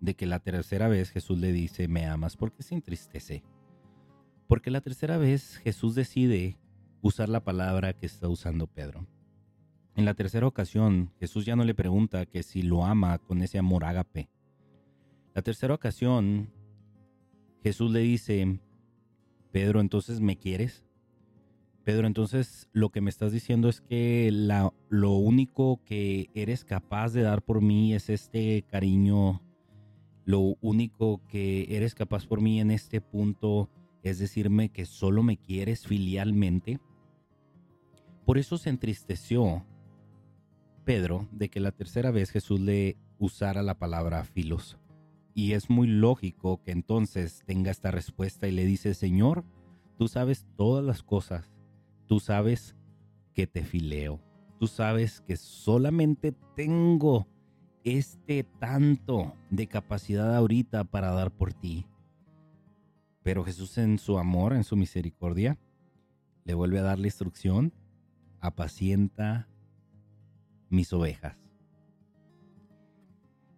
de 0.00 0.14
que 0.14 0.26
la 0.26 0.40
tercera 0.40 0.88
vez 0.88 1.10
Jesús 1.10 1.38
le 1.38 1.52
dice, 1.52 1.88
¿me 1.88 2.06
amas? 2.06 2.36
¿Por 2.36 2.52
qué 2.52 2.62
se 2.62 2.74
entristece? 2.74 3.42
Porque 4.46 4.70
la 4.70 4.80
tercera 4.80 5.16
vez 5.16 5.56
Jesús 5.58 5.94
decide 5.94 6.58
usar 7.00 7.28
la 7.28 7.44
palabra 7.44 7.92
que 7.92 8.06
está 8.06 8.28
usando 8.28 8.66
Pedro. 8.66 9.06
En 9.96 10.04
la 10.04 10.14
tercera 10.14 10.46
ocasión, 10.46 11.12
Jesús 11.20 11.46
ya 11.46 11.54
no 11.54 11.64
le 11.64 11.74
pregunta 11.74 12.26
que 12.26 12.42
si 12.42 12.62
lo 12.62 12.84
ama 12.84 13.18
con 13.18 13.42
ese 13.42 13.58
amor 13.58 13.84
ágape. 13.84 14.28
La 15.34 15.42
tercera 15.42 15.74
ocasión, 15.74 16.50
Jesús 17.62 17.90
le 17.90 18.00
dice, 18.00 18.60
Pedro, 19.52 19.80
entonces 19.80 20.20
¿me 20.20 20.36
quieres? 20.36 20.84
Pedro, 21.84 22.06
entonces 22.06 22.68
lo 22.72 22.88
que 22.90 23.02
me 23.02 23.10
estás 23.10 23.30
diciendo 23.30 23.68
es 23.68 23.82
que 23.82 24.30
la, 24.32 24.72
lo 24.88 25.12
único 25.12 25.82
que 25.84 26.30
eres 26.34 26.64
capaz 26.64 27.12
de 27.12 27.22
dar 27.22 27.42
por 27.42 27.60
mí 27.60 27.92
es 27.92 28.08
este 28.08 28.62
cariño. 28.62 29.42
Lo 30.24 30.56
único 30.62 31.20
que 31.28 31.76
eres 31.76 31.94
capaz 31.94 32.26
por 32.26 32.40
mí 32.40 32.58
en 32.58 32.70
este 32.70 33.02
punto 33.02 33.68
es 34.02 34.18
decirme 34.18 34.70
que 34.70 34.86
solo 34.86 35.22
me 35.22 35.36
quieres 35.36 35.86
filialmente. 35.86 36.80
Por 38.24 38.38
eso 38.38 38.56
se 38.56 38.70
entristeció 38.70 39.66
Pedro 40.84 41.28
de 41.32 41.50
que 41.50 41.60
la 41.60 41.72
tercera 41.72 42.10
vez 42.10 42.30
Jesús 42.30 42.60
le 42.60 42.96
usara 43.18 43.62
la 43.62 43.78
palabra 43.78 44.24
filos. 44.24 44.78
Y 45.34 45.52
es 45.52 45.68
muy 45.68 45.88
lógico 45.88 46.62
que 46.62 46.70
entonces 46.70 47.42
tenga 47.44 47.70
esta 47.70 47.90
respuesta 47.90 48.48
y 48.48 48.52
le 48.52 48.64
dice, 48.64 48.94
Señor, 48.94 49.44
tú 49.98 50.08
sabes 50.08 50.46
todas 50.56 50.84
las 50.84 51.02
cosas, 51.02 51.53
tú 52.06 52.20
sabes 52.20 52.76
que 53.34 53.46
te 53.46 53.64
fileo, 53.64 54.20
tú 54.58 54.66
sabes 54.66 55.20
que 55.22 55.36
solamente 55.36 56.32
tengo 56.54 57.26
este 57.84 58.44
tanto 58.44 59.34
de 59.50 59.66
capacidad 59.66 60.34
ahorita 60.34 60.84
para 60.84 61.12
dar 61.12 61.30
por 61.30 61.52
ti. 61.52 61.86
Pero 63.22 63.44
Jesús 63.44 63.78
en 63.78 63.98
su 63.98 64.18
amor, 64.18 64.52
en 64.52 64.64
su 64.64 64.76
misericordia, 64.76 65.58
le 66.44 66.54
vuelve 66.54 66.78
a 66.78 66.82
dar 66.82 66.98
la 66.98 67.06
instrucción, 67.06 67.72
apacienta 68.40 69.48
mis 70.68 70.92
ovejas. 70.92 71.36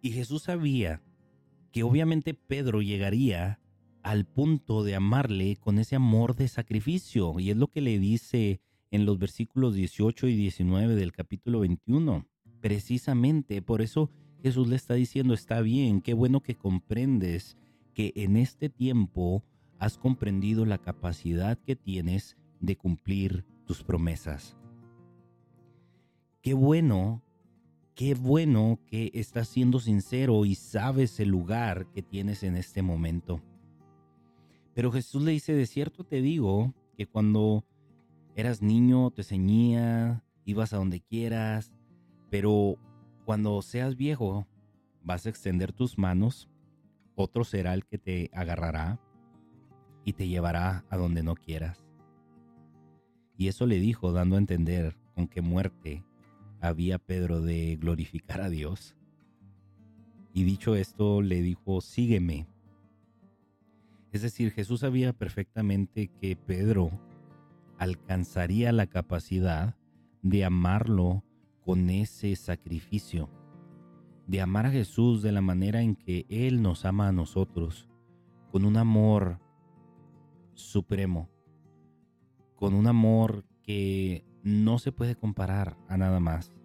Y 0.01 0.11
Jesús 0.11 0.43
sabía 0.43 1.01
que 1.71 1.83
obviamente 1.83 2.33
Pedro 2.33 2.81
llegaría 2.81 3.59
al 4.07 4.23
punto 4.23 4.83
de 4.85 4.95
amarle 4.95 5.57
con 5.57 5.79
ese 5.79 5.97
amor 5.97 6.35
de 6.37 6.47
sacrificio. 6.47 7.41
Y 7.41 7.51
es 7.51 7.57
lo 7.57 7.67
que 7.67 7.81
le 7.81 7.99
dice 7.99 8.61
en 8.89 9.05
los 9.05 9.19
versículos 9.19 9.75
18 9.75 10.27
y 10.29 10.35
19 10.37 10.95
del 10.95 11.11
capítulo 11.11 11.59
21. 11.59 12.25
Precisamente 12.61 13.61
por 13.61 13.81
eso 13.81 14.09
Jesús 14.41 14.69
le 14.69 14.77
está 14.77 14.93
diciendo, 14.93 15.33
está 15.33 15.59
bien, 15.59 15.99
qué 15.99 16.13
bueno 16.13 16.39
que 16.41 16.55
comprendes 16.55 17.57
que 17.93 18.13
en 18.15 18.37
este 18.37 18.69
tiempo 18.69 19.43
has 19.77 19.97
comprendido 19.97 20.65
la 20.65 20.77
capacidad 20.77 21.57
que 21.57 21.75
tienes 21.75 22.37
de 22.61 22.77
cumplir 22.77 23.43
tus 23.65 23.83
promesas. 23.83 24.55
Qué 26.41 26.53
bueno 26.53 27.21
qué 27.93 28.13
bueno 28.13 28.79
que 28.85 29.09
estás 29.15 29.49
siendo 29.49 29.79
sincero 29.79 30.45
y 30.45 30.53
sabes 30.53 31.19
el 31.19 31.29
lugar 31.29 31.87
que 31.91 32.03
tienes 32.03 32.43
en 32.43 32.55
este 32.55 32.83
momento. 32.83 33.41
Pero 34.77 34.91
Jesús 34.91 35.23
le 35.23 35.31
dice, 35.31 35.53
de 35.53 35.65
cierto 35.65 36.03
te 36.03 36.21
digo 36.21 36.71
que 36.95 37.07
cuando 37.07 37.65
eras 38.35 38.61
niño 38.61 39.09
te 39.09 39.23
ceñía, 39.23 40.23
ibas 40.45 40.71
a 40.71 40.77
donde 40.77 41.01
quieras, 41.01 41.71
pero 42.29 42.77
cuando 43.25 43.59
seas 43.63 43.95
viejo 43.95 44.45
vas 45.01 45.25
a 45.25 45.29
extender 45.29 45.73
tus 45.73 45.97
manos, 45.97 46.47
otro 47.15 47.43
será 47.43 47.73
el 47.73 47.87
que 47.87 47.97
te 47.97 48.29
agarrará 48.33 49.01
y 50.05 50.13
te 50.13 50.27
llevará 50.27 50.85
a 50.91 50.97
donde 50.97 51.23
no 51.23 51.33
quieras. 51.33 51.83
Y 53.35 53.47
eso 53.47 53.65
le 53.65 53.79
dijo 53.79 54.11
dando 54.11 54.35
a 54.35 54.39
entender 54.39 54.95
con 55.15 55.27
qué 55.27 55.41
muerte 55.41 56.03
había 56.61 56.99
Pedro 56.99 57.41
de 57.41 57.77
glorificar 57.77 58.41
a 58.41 58.51
Dios. 58.51 58.95
Y 60.33 60.43
dicho 60.43 60.75
esto, 60.75 61.23
le 61.23 61.41
dijo, 61.41 61.81
sígueme. 61.81 62.47
Es 64.17 64.23
decir, 64.23 64.51
Jesús 64.51 64.79
sabía 64.79 65.13
perfectamente 65.13 66.07
que 66.07 66.35
Pedro 66.35 66.89
alcanzaría 67.77 68.71
la 68.71 68.87
capacidad 68.87 69.75
de 70.23 70.43
amarlo 70.43 71.23
con 71.63 71.91
ese 71.91 72.35
sacrificio, 72.35 73.29
de 74.25 74.41
amar 74.41 74.65
a 74.65 74.71
Jesús 74.71 75.21
de 75.21 75.31
la 75.31 75.41
manera 75.41 75.83
en 75.83 75.95
que 75.95 76.25
Él 76.29 76.63
nos 76.63 76.83
ama 76.83 77.07
a 77.07 77.11
nosotros, 77.11 77.87
con 78.51 78.65
un 78.65 78.77
amor 78.77 79.39
supremo, 80.55 81.29
con 82.55 82.73
un 82.73 82.87
amor 82.87 83.45
que 83.61 84.25
no 84.41 84.79
se 84.79 84.91
puede 84.91 85.15
comparar 85.15 85.77
a 85.87 85.95
nada 85.95 86.19
más. 86.19 86.55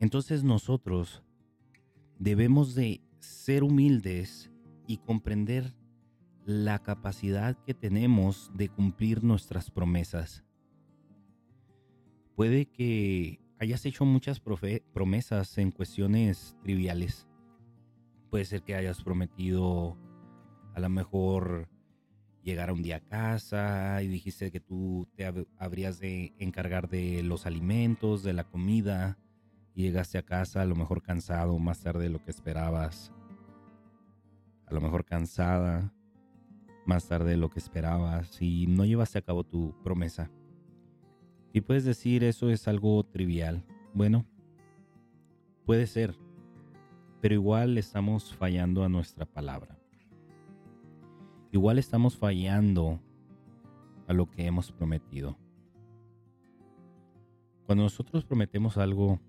Entonces 0.00 0.44
nosotros 0.44 1.22
debemos 2.18 2.74
de 2.74 3.02
ser 3.18 3.64
humildes 3.64 4.50
y 4.90 4.96
comprender 4.96 5.72
la 6.44 6.80
capacidad 6.80 7.56
que 7.64 7.74
tenemos 7.74 8.50
de 8.54 8.68
cumplir 8.68 9.22
nuestras 9.22 9.70
promesas. 9.70 10.44
Puede 12.34 12.66
que 12.66 13.38
hayas 13.60 13.86
hecho 13.86 14.04
muchas 14.04 14.40
promesas 14.40 15.58
en 15.58 15.70
cuestiones 15.70 16.56
triviales. 16.64 17.28
Puede 18.30 18.44
ser 18.46 18.64
que 18.64 18.74
hayas 18.74 19.00
prometido 19.04 19.96
a 20.74 20.80
lo 20.80 20.88
mejor 20.88 21.68
llegar 22.42 22.72
un 22.72 22.82
día 22.82 22.96
a 22.96 23.00
casa 23.00 24.02
y 24.02 24.08
dijiste 24.08 24.50
que 24.50 24.58
tú 24.58 25.06
te 25.14 25.24
habrías 25.56 26.00
de 26.00 26.34
encargar 26.40 26.88
de 26.88 27.22
los 27.22 27.46
alimentos, 27.46 28.24
de 28.24 28.32
la 28.32 28.42
comida, 28.42 29.18
y 29.72 29.82
llegaste 29.82 30.18
a 30.18 30.24
casa 30.24 30.62
a 30.62 30.66
lo 30.66 30.74
mejor 30.74 31.00
cansado 31.00 31.56
más 31.60 31.78
tarde 31.78 32.02
de 32.02 32.10
lo 32.10 32.24
que 32.24 32.32
esperabas, 32.32 33.12
a 34.70 34.74
lo 34.74 34.80
mejor 34.80 35.04
cansada 35.04 35.92
más 36.86 37.08
tarde 37.08 37.30
de 37.30 37.36
lo 37.36 37.50
que 37.50 37.58
esperabas 37.58 38.40
y 38.40 38.66
no 38.66 38.84
llevaste 38.84 39.18
a 39.18 39.22
cabo 39.22 39.44
tu 39.44 39.74
promesa. 39.82 40.30
Y 41.52 41.60
puedes 41.60 41.84
decir 41.84 42.24
eso 42.24 42.50
es 42.50 42.68
algo 42.68 43.02
trivial. 43.04 43.64
Bueno, 43.92 44.24
puede 45.66 45.86
ser, 45.86 46.16
pero 47.20 47.34
igual 47.34 47.76
estamos 47.76 48.34
fallando 48.34 48.84
a 48.84 48.88
nuestra 48.88 49.26
palabra 49.26 49.80
igual 51.52 51.78
estamos 51.78 52.16
fallando 52.16 53.00
a 54.06 54.12
lo 54.12 54.30
que 54.30 54.46
hemos 54.46 54.72
prometido. 54.72 55.36
Cuando 57.66 57.84
nosotros 57.84 58.24
prometemos 58.24 58.76
algo, 58.76 59.20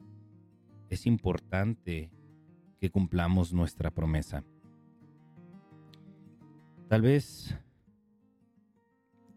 es 0.89 1.05
importante 1.05 2.11
que 2.79 2.89
cumplamos 2.89 3.53
nuestra 3.53 3.91
promesa. 3.91 4.43
Tal 6.91 7.03
vez 7.03 7.57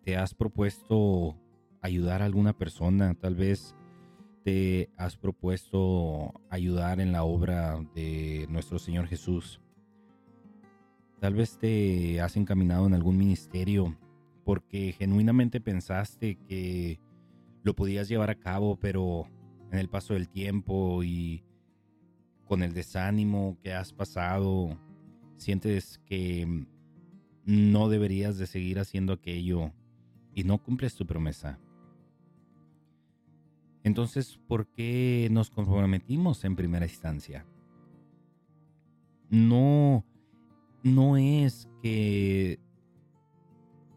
te 0.03 0.17
has 0.17 0.35
propuesto 0.35 1.39
ayudar 1.83 2.21
a 2.21 2.25
alguna 2.25 2.53
persona, 2.53 3.15
tal 3.15 3.37
vez 3.37 3.77
te 4.43 4.91
has 4.97 5.17
propuesto 5.17 6.35
ayudar 6.51 6.99
en 6.99 7.13
la 7.13 7.23
obra 7.23 7.79
de 7.95 8.49
nuestro 8.51 8.81
Señor 8.81 9.07
Jesús. 9.07 9.61
Tal 11.21 11.35
vez 11.35 11.57
te 11.57 12.21
has 12.21 12.37
encaminado 12.37 12.89
en 12.89 12.95
algún 12.95 13.17
ministerio 13.17 13.97
porque 14.45 14.91
genuinamente 14.91 15.61
pensaste 15.61 16.35
que 16.49 16.99
lo 17.63 17.77
podías 17.77 18.09
llevar 18.09 18.31
a 18.31 18.41
cabo, 18.41 18.81
pero 18.81 19.29
en 19.71 19.79
el 19.79 19.89
paso 19.89 20.15
del 20.15 20.29
tiempo 20.29 21.05
y 21.05 21.45
con 22.47 22.65
el 22.65 22.75
desánimo 22.75 23.57
que 23.63 23.73
has 23.73 23.93
pasado, 23.93 24.77
sientes 25.37 26.01
que 26.05 26.67
no 27.45 27.89
deberías 27.89 28.39
de 28.39 28.47
seguir 28.47 28.79
haciendo 28.79 29.13
aquello 29.13 29.73
y 30.35 30.45
no 30.45 30.63
cumples 30.63 30.95
tu 30.95 31.07
promesa. 31.07 31.59
Entonces, 33.83 34.41
¿por 34.49 34.67
qué 34.67 35.29
nos 35.31 35.51
comprometimos 35.51 36.45
en 36.45 36.57
primera 36.57 36.87
instancia? 36.87 37.47
No 39.29 40.05
no 40.85 41.17
es 41.17 41.67
que 41.83 42.61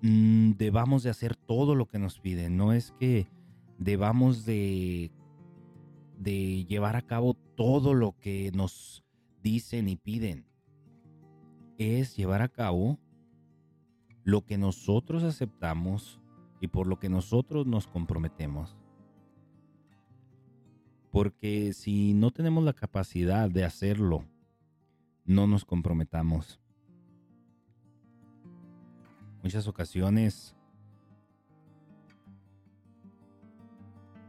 mm, 0.02 0.52
debamos 0.54 1.04
de 1.04 1.10
hacer 1.10 1.36
todo 1.36 1.76
lo 1.76 1.86
que 1.86 2.00
nos 2.00 2.20
piden, 2.20 2.58
no 2.58 2.72
es 2.72 2.94
que 2.98 3.28
debamos 3.78 4.46
de, 4.46 5.12
de 6.18 6.66
llevar 6.66 6.96
a 6.96 7.02
cabo 7.02 7.36
todo 7.56 7.94
lo 7.94 8.18
que 8.18 8.52
nos 8.54 9.04
dicen 9.44 9.90
y 9.90 9.98
piden. 9.98 10.48
Es 11.78 12.16
llevar 12.16 12.42
a 12.42 12.48
cabo 12.48 12.98
lo 14.28 14.46
que 14.46 14.58
nosotros 14.58 15.24
aceptamos 15.24 16.20
y 16.60 16.68
por 16.68 16.86
lo 16.86 17.00
que 17.00 17.08
nosotros 17.08 17.66
nos 17.66 17.88
comprometemos. 17.88 18.76
Porque 21.12 21.72
si 21.72 22.14
no 22.14 22.32
tenemos 22.32 22.62
la 22.66 22.74
capacidad 22.74 23.50
de 23.50 23.64
hacerlo, 23.64 24.26
no 25.24 25.48
nos 25.48 25.64
comprometamos 25.64 26.60
muchas 29.44 29.66
ocasiones 29.66 30.58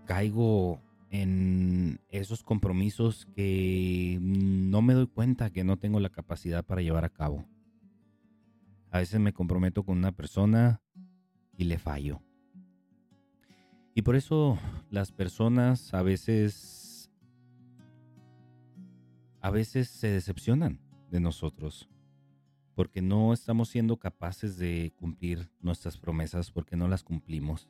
caigo 0.07 0.81
en 1.11 2.01
esos 2.09 2.45
compromisos 2.45 3.27
que 3.35 4.17
no 4.23 4.81
me 4.81 4.95
doy 4.95 5.09
cuenta 5.09 5.51
que 5.51 5.65
no 5.65 5.77
tengo 5.77 5.99
la 5.99 6.11
capacidad 6.11 6.65
para 6.65 6.83
llevar 6.83 7.05
a 7.05 7.09
cabo. 7.09 7.45
A 8.99 9.01
veces 9.01 9.21
me 9.21 9.33
comprometo 9.33 9.85
con 9.85 9.97
una 9.97 10.11
persona 10.11 10.83
y 11.57 11.63
le 11.67 11.79
fallo. 11.79 12.21
Y 13.95 14.03
por 14.03 14.17
eso 14.17 14.59
las 14.91 15.13
personas 15.13 15.95
a 15.95 16.03
veces 16.03 17.09
a 19.41 19.51
veces 19.53 19.89
se 19.89 20.09
decepcionan 20.09 20.81
de 21.13 21.21
nosotros 21.21 21.89
porque 22.75 23.01
no 23.01 23.33
estamos 23.33 23.69
siendo 23.69 24.01
capaces 24.01 24.59
de 24.59 24.93
cumplir 24.97 25.49
nuestras 25.61 25.97
promesas 25.97 26.51
porque 26.51 26.75
no 26.75 26.89
las 26.89 27.05
cumplimos. 27.05 27.69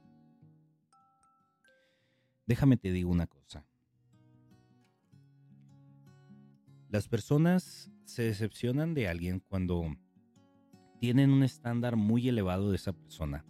Déjame 2.46 2.78
te 2.78 2.90
digo 2.90 3.10
una 3.10 3.26
cosa. 3.26 3.66
Las 6.88 7.06
personas 7.06 7.90
se 8.06 8.22
decepcionan 8.22 8.94
de 8.94 9.08
alguien 9.08 9.40
cuando 9.40 9.94
tienen 10.98 11.30
un 11.30 11.42
estándar 11.42 11.96
muy 11.96 12.28
elevado 12.28 12.70
de 12.70 12.76
esa 12.76 12.92
persona. 12.92 13.44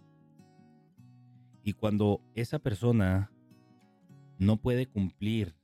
Y 1.63 1.73
cuando 1.73 2.21
esa 2.35 2.59
persona 2.59 3.31
no 4.37 4.57
puede 4.57 4.87
cumplir 4.87 5.55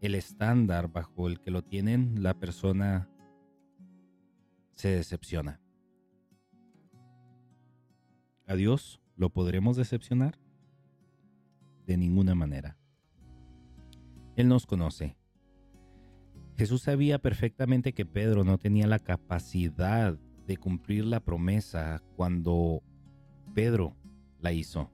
el 0.00 0.14
estándar 0.14 0.90
bajo 0.92 1.28
el 1.28 1.40
que 1.40 1.50
lo 1.50 1.62
tienen, 1.62 2.22
la 2.22 2.34
persona 2.34 3.08
se 4.74 4.88
decepciona. 4.88 5.60
¿A 8.46 8.54
Dios 8.54 9.00
lo 9.16 9.30
podremos 9.30 9.76
decepcionar? 9.76 10.38
De 11.86 11.96
ninguna 11.96 12.34
manera. 12.34 12.76
Él 14.36 14.48
nos 14.48 14.66
conoce. 14.66 15.16
Jesús 16.56 16.82
sabía 16.82 17.18
perfectamente 17.18 17.92
que 17.92 18.06
Pedro 18.06 18.44
no 18.44 18.58
tenía 18.58 18.86
la 18.86 18.98
capacidad 18.98 20.18
de 20.46 20.56
cumplir 20.56 21.04
la 21.04 21.20
promesa 21.20 22.02
cuando 22.16 22.82
Pedro 23.54 23.96
la 24.40 24.52
hizo. 24.52 24.90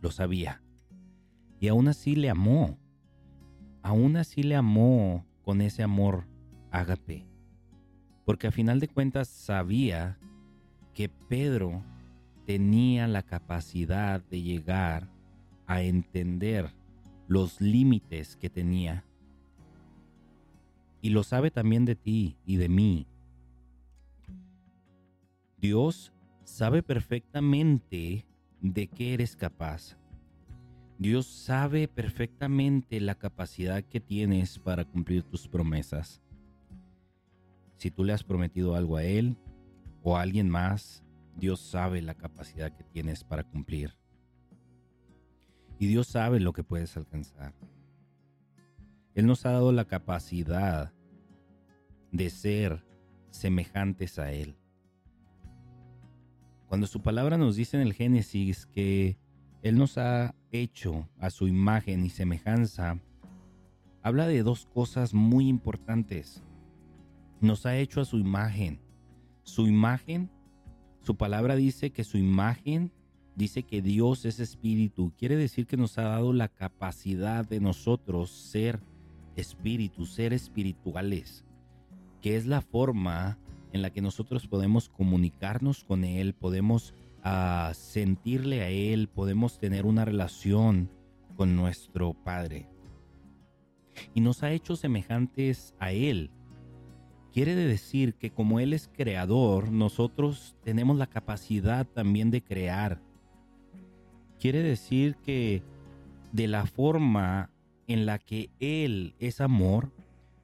Lo 0.00 0.10
sabía. 0.10 0.62
Y 1.60 1.68
aún 1.68 1.88
así 1.88 2.14
le 2.16 2.30
amó. 2.30 2.78
Aún 3.82 4.16
así 4.16 4.42
le 4.42 4.56
amó 4.56 5.26
con 5.42 5.60
ese 5.60 5.82
amor 5.82 6.26
ágape. 6.70 7.26
Porque 8.24 8.48
a 8.48 8.52
final 8.52 8.80
de 8.80 8.88
cuentas 8.88 9.28
sabía 9.28 10.18
que 10.94 11.08
Pedro 11.08 11.82
tenía 12.44 13.06
la 13.06 13.22
capacidad 13.22 14.22
de 14.22 14.42
llegar 14.42 15.08
a 15.66 15.82
entender 15.82 16.74
los 17.26 17.60
límites 17.60 18.36
que 18.36 18.50
tenía. 18.50 19.04
Y 21.00 21.10
lo 21.10 21.22
sabe 21.22 21.50
también 21.50 21.84
de 21.84 21.94
ti 21.94 22.36
y 22.44 22.56
de 22.56 22.68
mí. 22.68 23.06
Dios 25.60 26.12
sabe 26.44 26.84
perfectamente 26.84 28.24
de 28.60 28.86
qué 28.86 29.14
eres 29.14 29.34
capaz. 29.34 29.96
Dios 30.98 31.26
sabe 31.26 31.88
perfectamente 31.88 33.00
la 33.00 33.16
capacidad 33.16 33.82
que 33.82 33.98
tienes 33.98 34.60
para 34.60 34.84
cumplir 34.84 35.24
tus 35.24 35.48
promesas. 35.48 36.22
Si 37.76 37.90
tú 37.90 38.04
le 38.04 38.12
has 38.12 38.22
prometido 38.22 38.76
algo 38.76 38.96
a 38.96 39.04
Él 39.04 39.36
o 40.02 40.16
a 40.16 40.22
alguien 40.22 40.48
más, 40.48 41.02
Dios 41.36 41.60
sabe 41.60 42.02
la 42.02 42.14
capacidad 42.14 42.76
que 42.76 42.84
tienes 42.84 43.24
para 43.24 43.42
cumplir. 43.42 43.96
Y 45.80 45.88
Dios 45.88 46.06
sabe 46.06 46.38
lo 46.38 46.52
que 46.52 46.64
puedes 46.64 46.96
alcanzar. 46.96 47.54
Él 49.14 49.26
nos 49.26 49.44
ha 49.44 49.50
dado 49.50 49.72
la 49.72 49.86
capacidad 49.86 50.92
de 52.12 52.30
ser 52.30 52.84
semejantes 53.30 54.20
a 54.20 54.32
Él. 54.32 54.56
Cuando 56.68 56.86
su 56.86 57.00
palabra 57.00 57.38
nos 57.38 57.56
dice 57.56 57.78
en 57.78 57.82
el 57.86 57.94
Génesis 57.94 58.66
que 58.66 59.16
Él 59.62 59.78
nos 59.78 59.96
ha 59.96 60.34
hecho 60.52 61.08
a 61.18 61.30
su 61.30 61.48
imagen 61.48 62.04
y 62.04 62.10
semejanza, 62.10 63.00
habla 64.02 64.26
de 64.26 64.42
dos 64.42 64.66
cosas 64.66 65.14
muy 65.14 65.48
importantes. 65.48 66.42
Nos 67.40 67.64
ha 67.64 67.76
hecho 67.76 68.02
a 68.02 68.04
su 68.04 68.18
imagen. 68.18 68.80
Su 69.44 69.66
imagen, 69.66 70.30
su 71.00 71.16
palabra 71.16 71.56
dice 71.56 71.90
que 71.90 72.04
su 72.04 72.18
imagen 72.18 72.92
dice 73.34 73.62
que 73.62 73.80
Dios 73.80 74.26
es 74.26 74.38
espíritu. 74.38 75.14
Quiere 75.16 75.36
decir 75.36 75.66
que 75.66 75.78
nos 75.78 75.96
ha 75.96 76.02
dado 76.02 76.34
la 76.34 76.48
capacidad 76.48 77.48
de 77.48 77.60
nosotros 77.60 78.30
ser 78.30 78.80
espíritus, 79.36 80.12
ser 80.12 80.34
espirituales, 80.34 81.46
que 82.20 82.36
es 82.36 82.44
la 82.44 82.60
forma 82.60 83.38
en 83.72 83.82
la 83.82 83.90
que 83.90 84.02
nosotros 84.02 84.46
podemos 84.46 84.88
comunicarnos 84.88 85.84
con 85.84 86.04
Él, 86.04 86.34
podemos 86.34 86.94
ah, 87.22 87.72
sentirle 87.74 88.62
a 88.62 88.70
Él, 88.70 89.08
podemos 89.08 89.58
tener 89.58 89.86
una 89.86 90.04
relación 90.04 90.90
con 91.36 91.56
nuestro 91.56 92.14
Padre. 92.14 92.68
Y 94.14 94.20
nos 94.20 94.42
ha 94.42 94.52
hecho 94.52 94.76
semejantes 94.76 95.74
a 95.78 95.92
Él. 95.92 96.30
Quiere 97.32 97.54
decir 97.54 98.14
que 98.14 98.30
como 98.30 98.58
Él 98.58 98.72
es 98.72 98.88
creador, 98.88 99.70
nosotros 99.70 100.56
tenemos 100.64 100.96
la 100.96 101.06
capacidad 101.06 101.86
también 101.86 102.30
de 102.30 102.42
crear. 102.42 103.00
Quiere 104.40 104.62
decir 104.62 105.16
que 105.16 105.62
de 106.32 106.48
la 106.48 106.66
forma 106.66 107.50
en 107.86 108.06
la 108.06 108.18
que 108.18 108.50
Él 108.60 109.14
es 109.18 109.40
amor, 109.40 109.92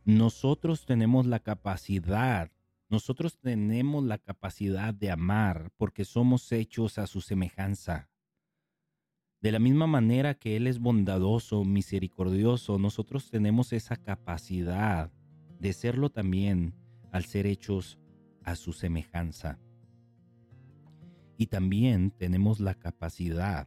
nosotros 0.04 0.84
tenemos 0.84 1.26
la 1.26 1.40
capacidad 1.40 2.50
nosotros 2.94 3.40
tenemos 3.40 4.04
la 4.04 4.18
capacidad 4.18 4.94
de 4.94 5.10
amar 5.10 5.72
porque 5.76 6.04
somos 6.04 6.52
hechos 6.52 6.96
a 6.98 7.08
su 7.08 7.20
semejanza. 7.20 8.08
De 9.40 9.50
la 9.50 9.58
misma 9.58 9.88
manera 9.88 10.34
que 10.34 10.54
Él 10.54 10.68
es 10.68 10.78
bondadoso, 10.78 11.64
misericordioso, 11.64 12.78
nosotros 12.78 13.30
tenemos 13.30 13.72
esa 13.72 13.96
capacidad 13.96 15.10
de 15.58 15.72
serlo 15.72 16.08
también 16.10 16.72
al 17.10 17.24
ser 17.24 17.46
hechos 17.46 17.98
a 18.44 18.54
su 18.54 18.72
semejanza. 18.72 19.58
Y 21.36 21.46
también 21.46 22.12
tenemos 22.12 22.60
la 22.60 22.74
capacidad, 22.74 23.66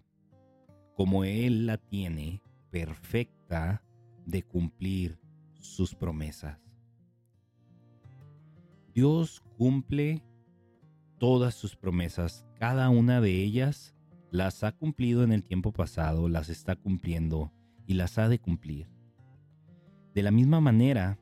como 0.95 1.25
Él 1.25 1.65
la 1.65 1.77
tiene, 1.77 2.41
perfecta 2.71 3.83
de 4.25 4.41
cumplir 4.43 5.19
sus 5.59 5.93
promesas. 5.93 6.66
Dios 8.97 9.43
cumple 9.59 10.23
todas 11.19 11.53
sus 11.53 11.75
promesas, 11.75 12.47
cada 12.55 12.89
una 12.89 13.21
de 13.21 13.43
ellas 13.43 13.93
las 14.31 14.63
ha 14.63 14.71
cumplido 14.71 15.23
en 15.23 15.31
el 15.31 15.43
tiempo 15.43 15.71
pasado, 15.71 16.27
las 16.29 16.49
está 16.49 16.75
cumpliendo 16.75 17.53
y 17.85 17.93
las 17.93 18.17
ha 18.17 18.27
de 18.27 18.39
cumplir. 18.39 18.89
De 20.15 20.23
la 20.23 20.31
misma 20.31 20.61
manera, 20.61 21.19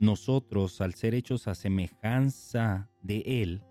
nosotros, 0.00 0.80
al 0.80 0.94
ser 0.94 1.14
hechos 1.14 1.46
a 1.46 1.54
semejanza 1.54 2.90
de 3.00 3.22
Él, 3.24 3.62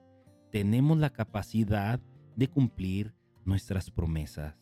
tenemos 0.49 0.97
la 0.97 1.09
capacidad 1.09 1.99
de 2.37 2.47
cumplir 2.47 3.13
nuestras 3.43 3.91
promesas. 3.91 4.55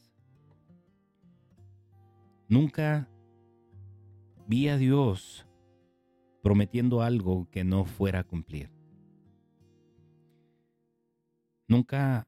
Nunca 2.49 3.07
vi 4.47 4.69
a 4.69 4.77
Dios 4.77 5.45
prometiendo 6.41 7.01
algo 7.01 7.47
que 7.51 7.63
no 7.63 7.85
fuera 7.85 8.19
a 8.19 8.23
cumplir. 8.23 8.71
Nunca 11.67 12.27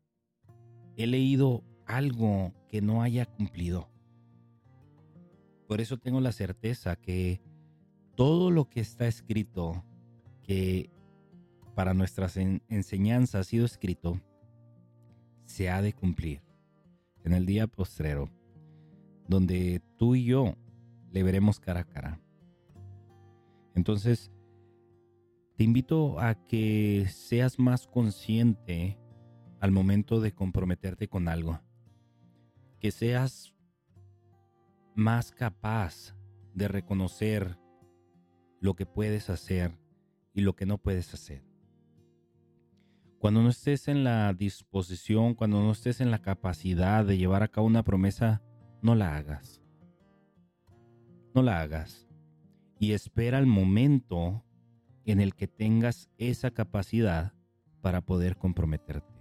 he 0.95 1.07
leído 1.07 1.64
algo 1.86 2.53
que 2.70 2.82
no 2.82 3.01
haya 3.01 3.26
cumplido. 3.26 3.89
Por 5.68 5.82
eso 5.82 5.97
tengo 5.97 6.22
la 6.22 6.32
certeza 6.32 6.95
que 6.95 7.41
todo 8.16 8.51
lo 8.51 8.70
que 8.70 8.80
está 8.80 9.07
escrito, 9.07 9.84
que 10.43 10.89
para 11.76 11.93
nuestras 11.93 12.38
enseñanzas 12.38 13.41
ha 13.41 13.43
sido 13.49 13.66
escrito, 13.66 14.22
se 15.45 15.70
ha 15.70 15.82
de 15.82 15.93
cumplir 15.93 16.41
en 17.24 17.34
el 17.34 17.45
día 17.45 17.68
postrero, 17.68 18.30
donde 19.28 19.82
tú 19.97 20.16
y 20.16 20.26
yo 20.26 20.55
le 21.11 21.24
veremos 21.24 21.59
cara 21.59 21.82
a 21.82 21.86
cara. 21.86 22.20
Entonces, 23.76 24.32
te 25.55 25.63
invito 25.63 26.19
a 26.19 26.36
que 26.36 27.07
seas 27.09 27.59
más 27.59 27.88
consciente 27.88 28.99
al 29.59 29.71
momento 29.71 30.19
de 30.19 30.34
comprometerte 30.34 31.07
con 31.07 31.28
algo. 31.28 31.59
Que 32.80 32.91
seas 32.91 33.55
más 34.95 35.32
capaz 35.32 36.15
de 36.53 36.67
reconocer 36.67 37.57
lo 38.59 38.76
que 38.76 38.86
puedes 38.86 39.30
hacer 39.30 39.78
y 40.34 40.41
lo 40.41 40.55
que 40.55 40.65
no 40.65 40.78
puedes 40.78 41.13
hacer. 41.13 41.43
Cuando 43.19 43.41
no 43.41 43.49
estés 43.49 43.88
en 43.88 44.03
la 44.03 44.34
disposición, 44.34 45.34
cuando 45.34 45.61
no 45.61 45.71
estés 45.71 46.01
en 46.01 46.11
la 46.11 46.21
capacidad 46.21 47.05
de 47.05 47.17
llevar 47.17 47.41
a 47.41 47.47
cabo 47.47 47.67
una 47.67 47.84
promesa, 47.84 48.41
no 48.82 48.95
la 48.95 49.15
hagas. 49.15 49.61
No 51.34 51.41
la 51.41 51.61
hagas 51.61 52.03
y 52.84 52.91
espera 52.91 53.39
el 53.39 53.45
momento 53.45 54.43
en 55.05 55.21
el 55.21 55.36
que 55.36 55.47
tengas 55.47 56.09
esa 56.17 56.51
capacidad 56.51 57.31
para 57.79 58.01
poder 58.01 58.36
comprometerte. 58.36 59.13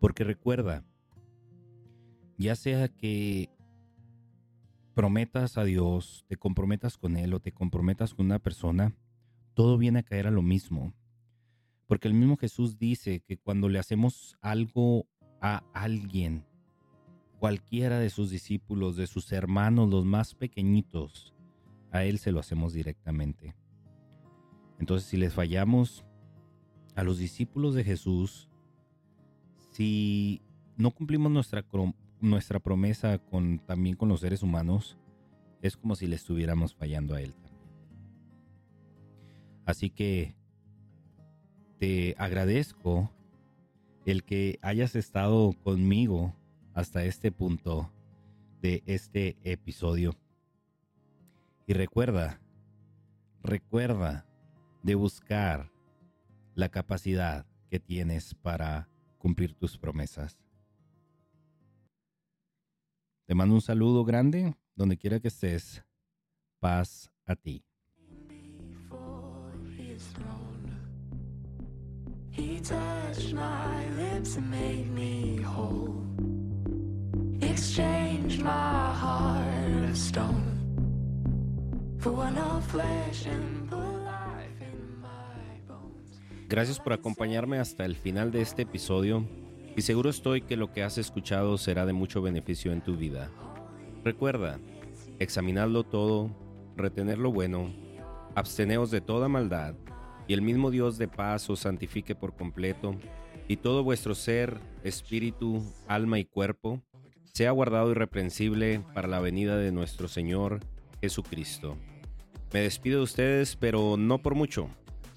Porque 0.00 0.24
recuerda, 0.24 0.84
ya 2.36 2.56
sea 2.56 2.88
que 2.88 3.48
prometas 4.92 5.56
a 5.56 5.62
Dios, 5.62 6.24
te 6.26 6.36
comprometas 6.36 6.98
con 6.98 7.16
Él 7.16 7.32
o 7.32 7.38
te 7.38 7.52
comprometas 7.52 8.12
con 8.12 8.26
una 8.26 8.40
persona, 8.40 8.92
todo 9.54 9.78
viene 9.78 10.00
a 10.00 10.02
caer 10.02 10.26
a 10.26 10.32
lo 10.32 10.42
mismo. 10.42 10.92
Porque 11.86 12.08
el 12.08 12.14
mismo 12.14 12.36
Jesús 12.36 12.76
dice 12.76 13.20
que 13.20 13.36
cuando 13.36 13.68
le 13.68 13.78
hacemos 13.78 14.36
algo 14.40 15.06
a 15.40 15.62
alguien, 15.72 16.44
cualquiera 17.38 18.00
de 18.00 18.10
sus 18.10 18.30
discípulos, 18.30 18.96
de 18.96 19.06
sus 19.06 19.30
hermanos, 19.30 19.88
los 19.88 20.04
más 20.04 20.34
pequeñitos, 20.34 21.34
a 21.92 22.04
Él 22.04 22.18
se 22.18 22.32
lo 22.32 22.40
hacemos 22.40 22.72
directamente. 22.72 23.54
Entonces, 24.78 25.08
si 25.08 25.16
les 25.16 25.34
fallamos 25.34 26.04
a 26.94 27.02
los 27.02 27.18
discípulos 27.18 27.74
de 27.74 27.84
Jesús, 27.84 28.48
si 29.70 30.42
no 30.76 30.90
cumplimos 30.90 31.30
nuestra, 31.30 31.64
nuestra 32.20 32.60
promesa 32.60 33.18
con, 33.18 33.58
también 33.60 33.96
con 33.96 34.08
los 34.08 34.20
seres 34.20 34.42
humanos, 34.42 34.96
es 35.62 35.76
como 35.76 35.94
si 35.94 36.06
le 36.06 36.16
estuviéramos 36.16 36.74
fallando 36.74 37.14
a 37.14 37.20
Él 37.20 37.34
también. 37.34 37.50
Así 39.66 39.90
que 39.90 40.34
te 41.78 42.14
agradezco 42.18 43.10
el 44.06 44.24
que 44.24 44.58
hayas 44.62 44.96
estado 44.96 45.52
conmigo 45.62 46.34
hasta 46.74 47.04
este 47.04 47.30
punto 47.30 47.92
de 48.60 48.82
este 48.86 49.36
episodio. 49.44 50.16
Y 51.70 51.72
recuerda, 51.72 52.40
recuerda 53.44 54.26
de 54.82 54.96
buscar 54.96 55.70
la 56.56 56.68
capacidad 56.68 57.46
que 57.68 57.78
tienes 57.78 58.34
para 58.34 58.88
cumplir 59.18 59.54
tus 59.54 59.78
promesas. 59.78 60.40
Te 63.24 63.36
mando 63.36 63.54
un 63.54 63.60
saludo 63.60 64.04
grande, 64.04 64.56
donde 64.74 64.96
quiera 64.96 65.20
que 65.20 65.28
estés. 65.28 65.84
Paz 66.58 67.08
a 67.24 67.36
ti. 67.36 67.64
Gracias 86.48 86.80
por 86.80 86.94
acompañarme 86.94 87.58
hasta 87.58 87.84
el 87.84 87.94
final 87.94 88.32
de 88.32 88.40
este 88.40 88.62
episodio 88.62 89.28
y 89.76 89.82
seguro 89.82 90.08
estoy 90.08 90.40
que 90.40 90.56
lo 90.56 90.72
que 90.72 90.82
has 90.82 90.98
escuchado 90.98 91.58
será 91.58 91.84
de 91.84 91.92
mucho 91.92 92.22
beneficio 92.22 92.72
en 92.72 92.80
tu 92.80 92.96
vida. 92.96 93.30
Recuerda, 94.02 94.58
examinadlo 95.18 95.84
todo, 95.84 96.30
retener 96.74 97.18
lo 97.18 97.32
bueno, 97.32 97.70
absteneos 98.34 98.90
de 98.90 99.00
toda 99.00 99.28
maldad, 99.28 99.74
y 100.26 100.32
el 100.32 100.42
mismo 100.42 100.70
Dios 100.70 100.96
de 100.96 101.06
paz 101.06 101.50
os 101.50 101.60
santifique 101.60 102.14
por 102.14 102.34
completo, 102.34 102.94
y 103.46 103.58
todo 103.58 103.84
vuestro 103.84 104.14
ser, 104.14 104.58
espíritu, 104.84 105.62
alma 105.86 106.18
y 106.18 106.24
cuerpo 106.24 106.80
sea 107.32 107.50
guardado 107.50 107.90
irreprensible 107.90 108.82
para 108.94 109.06
la 109.06 109.20
venida 109.20 109.56
de 109.56 109.70
nuestro 109.70 110.08
Señor 110.08 110.60
Jesucristo. 111.00 111.76
Me 112.52 112.60
despido 112.60 112.98
de 112.98 113.04
ustedes, 113.04 113.56
pero 113.56 113.96
no 113.96 114.18
por 114.18 114.34
mucho. 114.34 114.68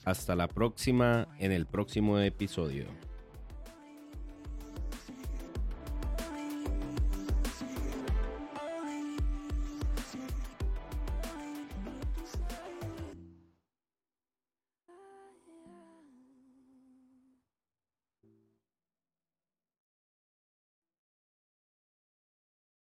Hasta 0.06 0.36
la 0.36 0.48
próxima 0.48 1.28
en 1.40 1.52
el 1.52 1.66
próximo 1.66 2.20
episodio. 2.20 2.86